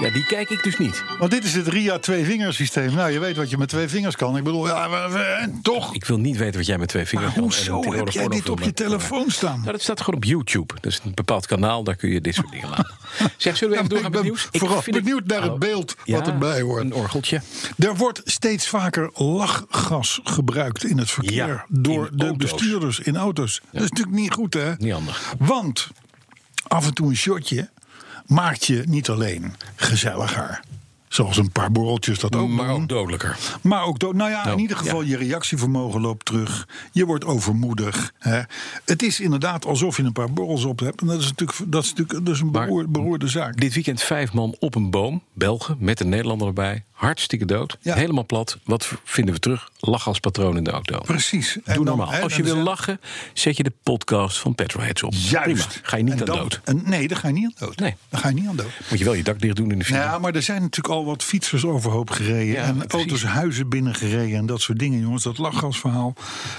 [0.00, 1.04] Ja, die kijk ik dus niet.
[1.18, 2.94] Want dit is het RIA twee-vingers systeem.
[2.94, 4.36] Nou, je weet wat je met twee vingers kan.
[4.36, 5.94] Ik bedoel, ja, maar, eh, toch.
[5.94, 7.44] Ik wil niet weten wat jij met twee vingers Maar kan.
[7.44, 9.58] hoezo heb jij dit op je telefoon staan?
[9.60, 10.74] Nou, dat staat gewoon op YouTube.
[10.80, 12.90] Dat is een bepaald kanaal, daar kun je dit soort dingen laten.
[13.36, 14.48] Zeg, zullen we even doorgaan ik met nieuws?
[14.50, 16.82] vooral vind benieuwd naar het beeld wat erbij hoort.
[16.82, 17.40] Een orgeltje.
[17.78, 21.64] Er wordt steeds vaker lachgas gebruikt in het verkeer.
[21.68, 23.60] Door de bestuurders in auto's.
[23.72, 24.72] Dat is natuurlijk niet goed, hè?
[24.78, 25.34] Niet handig.
[25.38, 25.88] Want
[26.66, 27.68] af en toe een shotje
[28.30, 30.60] maakt je niet alleen gezelliger.
[31.08, 32.82] Zoals een paar borreltjes dat ook Maar doen.
[32.82, 33.38] ook dodelijker.
[33.62, 34.14] Maar ook dood.
[34.14, 35.08] Nou ja, Nou, in ieder geval, ja.
[35.08, 36.68] je reactievermogen loopt terug.
[36.92, 38.12] Je wordt overmoedig.
[38.18, 38.40] Hè.
[38.84, 41.00] Het is inderdaad alsof je een paar borrels op hebt.
[41.00, 43.56] En dat is natuurlijk, dat is natuurlijk dat is een beroerde zaak.
[43.60, 45.22] Dit weekend vijf man op een boom.
[45.32, 46.84] Belgen, met een Nederlander erbij.
[47.00, 47.76] Hartstikke dood.
[47.80, 47.94] Ja.
[47.94, 48.58] Helemaal plat.
[48.64, 49.70] Wat vinden we terug?
[49.78, 50.98] Lachgaspatroon in de auto.
[51.00, 51.52] Precies.
[51.64, 52.12] Doe dan, normaal.
[52.14, 53.00] Als je wil lachen,
[53.32, 55.12] zet je de podcast van Petroheads op.
[55.14, 55.42] Juist.
[55.68, 55.80] Prima.
[55.88, 56.60] Ga je niet aan dood.
[56.64, 57.78] en nee, daar ga je niet aan dood.
[57.78, 57.94] Nee.
[58.08, 58.70] Daar ga je niet aan dood.
[58.90, 59.98] Moet je wel je dak dicht doen in de file.
[59.98, 62.46] Ja, maar er zijn natuurlijk al wat fietsers overhoop gereden.
[62.46, 62.92] Ja, en precies.
[62.92, 65.22] auto's huizen binnengereden en dat soort dingen, jongens.
[65.22, 66.14] Dat lachgasverhaal,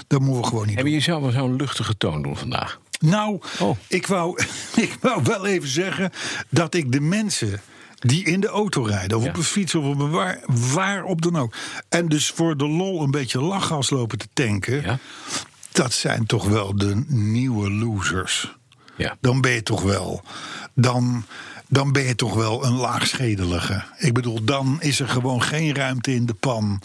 [0.06, 0.92] dat moeten we gewoon niet En doen.
[0.92, 2.80] je zou wel zo'n luchtige toon doen vandaag.
[3.00, 3.76] Nou, Oh.
[3.86, 4.42] ik, wou,
[4.76, 6.10] ik wou wel even zeggen
[6.48, 7.60] dat ik de mensen
[8.02, 9.30] die in de auto rijden, of Ja.
[9.30, 11.54] op een fiets of op een waar, waar op dan ook.
[11.88, 14.82] En dus voor de lol een beetje lachgas lopen te tanken.
[14.82, 14.98] Ja?
[15.72, 18.54] Dat zijn toch wel de nieuwe losers.
[18.96, 19.16] Ja.
[19.20, 20.22] Dan ben je toch wel.
[20.74, 21.24] Dan,
[21.68, 23.82] dan ben je toch wel een laagschedelige.
[23.98, 26.80] Ik bedoel, dan is er gewoon geen ruimte in de pan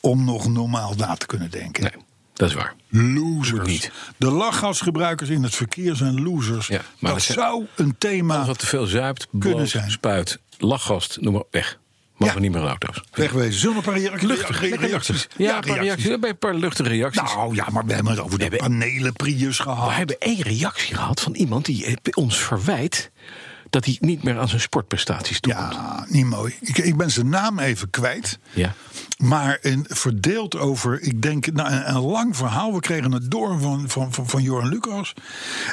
[0.00, 1.82] om nog normaal na te kunnen denken.
[1.82, 1.92] Nee,
[2.32, 2.74] dat is waar.
[2.88, 3.66] Losers.
[3.68, 3.90] niet.
[4.16, 6.66] De lachgasgebruikers in het verkeer zijn losers.
[6.66, 9.90] Ja, maar dat zou een thema Als wat te veel zuipt, Kunnen bloot, zijn.
[9.90, 11.78] spuit, lachgast, noem maar weg.
[12.16, 12.34] Mag Ja.
[12.34, 13.00] er niet meer in auto's.
[13.12, 13.60] wegwezen.
[13.60, 14.28] Zullen we een paar reacties?
[14.28, 15.28] Luchtig, lekker luchtig.
[15.36, 16.08] Ja, een paar reacties.
[16.08, 17.34] Een paar luchtige reacties.
[17.34, 19.88] Nou ja, maar we hebben het over de hebben- panelen Prius gehad.
[19.88, 23.10] We hebben één reactie gehad van iemand die bij ons verwijt
[23.70, 25.72] dat hij niet meer aan zijn sportprestaties toekomt.
[25.72, 26.54] Ja, niet mooi.
[26.60, 28.38] Ik, ik ben zijn naam even kwijt.
[28.52, 28.74] Ja.
[29.18, 32.72] Maar een, verdeeld over, ik denk, nou, een, een lang verhaal.
[32.74, 35.12] We kregen het door van, van, van, van Joran Lucas.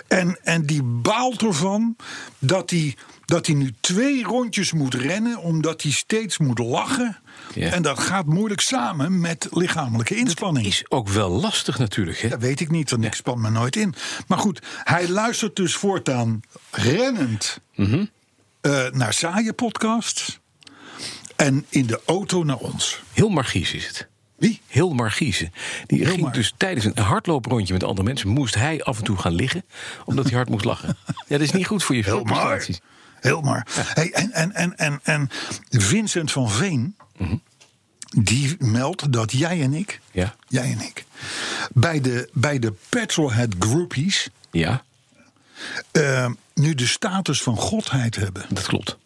[0.07, 1.95] En, en die baalt ervan
[2.39, 2.95] dat hij,
[3.27, 5.37] dat hij nu twee rondjes moet rennen.
[5.37, 7.17] Omdat hij steeds moet lachen.
[7.53, 7.71] Ja.
[7.71, 10.65] En dat gaat moeilijk samen met lichamelijke inspanning.
[10.65, 12.19] Is ook wel lastig natuurlijk.
[12.19, 12.29] Hè?
[12.29, 13.93] Dat weet ik niet, want ik span me nooit in.
[14.27, 18.05] Maar goed, hij luistert dus voortaan rennend Mhm.
[18.61, 20.39] eh, naar saaie podcasts.
[21.35, 23.01] En in de auto naar ons.
[23.13, 24.07] Heel Margies is het.
[24.37, 24.61] Wie?
[24.67, 25.53] Hilmar Giezen.
[25.87, 28.29] Die ging dus tijdens een hardlooprondje met andere mensen...
[28.29, 29.63] moest hij af en toe gaan liggen,
[30.05, 30.97] omdat hij hard moest lachen.
[31.05, 32.03] Ja, dat is niet goed voor je
[33.19, 33.67] Heel maar.
[33.75, 33.91] maar.
[33.93, 35.29] Hey, en, en, en, en, en
[35.69, 36.95] Vincent van Veen.
[37.17, 37.35] Mhm.
[38.09, 39.99] Die meldt dat jij en ik.
[40.11, 40.35] Ja.
[40.47, 41.05] Jij en ik.
[41.73, 44.29] Bij de, bij de Petrolhead Groupies.
[44.51, 44.83] Ja,
[45.91, 48.45] eh, nu de status van godheid hebben.
[48.49, 48.97] dat klopt.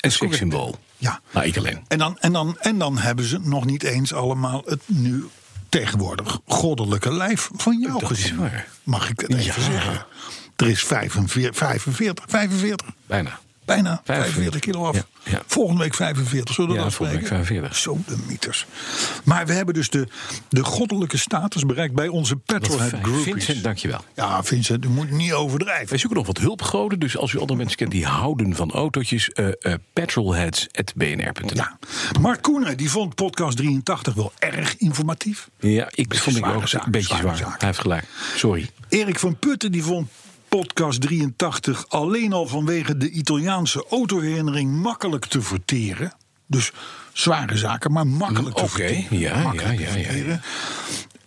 [0.00, 0.78] Een sekssymbool.
[0.98, 1.20] Ja.
[1.32, 1.84] Nou, ik alleen.
[1.88, 5.24] En dan, en, dan, en dan hebben ze nog niet eens allemaal het nu
[5.68, 8.36] tegenwoordig goddelijke lijf van jou Dat is gezien.
[8.36, 8.68] waar.
[8.82, 9.70] Mag ik het even Ja.
[9.70, 10.06] zeggen?
[10.56, 13.38] Er is 45, 45, 45 Bijna.
[13.66, 14.94] Bijna 45 45 kilo af.
[14.96, 15.42] Ja, ja.
[15.46, 17.72] Volgende week 45, zullen we Ja, dat volgende week afspreken?
[17.72, 17.76] 45.
[17.76, 18.66] Zo de mieters.
[19.24, 20.06] Maar we hebben dus de,
[20.48, 22.92] de goddelijke status bereikt bij onze Petrolhead.
[23.02, 23.22] Groupies.
[23.22, 24.04] Vincent, dankjewel.
[24.14, 25.88] Ja, Vincent, u moet niet overdrijven.
[25.88, 26.98] Wij zoeken nog wat hulpgoden.
[26.98, 29.30] Dus als u andere mensen kent die houden van autootjes...
[29.32, 31.78] eh eh petrolheads.bnr.nl Ja.
[32.20, 35.48] Mark Koenen die vond podcast 83 wel erg informatief.
[35.58, 37.36] Ja, ik Beetje vond ik ook zaak, een beetje zwaar.
[37.36, 37.58] zaak.
[37.60, 38.04] Hij heeft gelijk.
[38.36, 38.70] Sorry.
[38.88, 40.08] Erik van Putten die vond
[40.48, 46.12] podcast 83 alleen al vanwege de Italiaanse autoherinnering makkelijk te verteren.
[46.46, 46.72] Dus
[47.12, 49.18] zware zaken, maar makkelijk te Oké, verteren.
[49.18, 50.42] ja, Makkelijk ja, te ja, ja, verteren.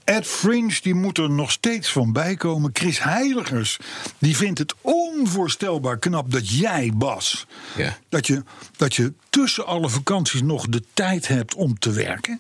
[0.03, 2.69] Ed Fringe die moet er nog steeds van bijkomen.
[2.73, 3.77] Chris Heiligers
[4.17, 7.45] die vindt het onvoorstelbaar knap dat jij, Bas,
[7.75, 7.97] Ja.
[8.09, 8.43] dat, je,
[8.77, 12.39] dat je tussen alle vakanties nog de tijd hebt om te werken.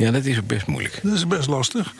[0.00, 1.00] Ja, dat is ook best moeilijk.
[1.02, 1.94] Dat is best lastig.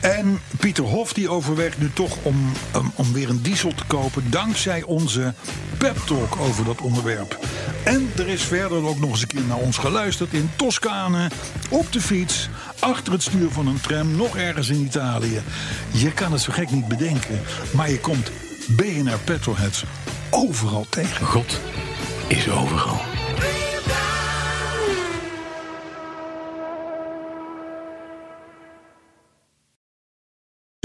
[0.00, 4.30] En Pieter Hof die overweegt nu toch om, om, om weer een diesel te kopen...
[4.30, 5.34] dankzij onze
[5.78, 7.38] pep talk over dat onderwerp.
[7.84, 10.32] En er is verder ook nog eens een keer naar ons geluisterd...
[10.32, 11.30] in Toscane,
[11.70, 14.16] op de fiets, achter het stuur van een tram...
[14.16, 15.40] nog ergens in Italië.
[15.90, 17.40] Je kan het zo gek niet bedenken...
[17.74, 18.30] maar je komt
[18.66, 19.84] BNR Petrolheads
[20.30, 21.26] overal tegen.
[21.26, 21.60] God
[22.28, 23.25] is overal.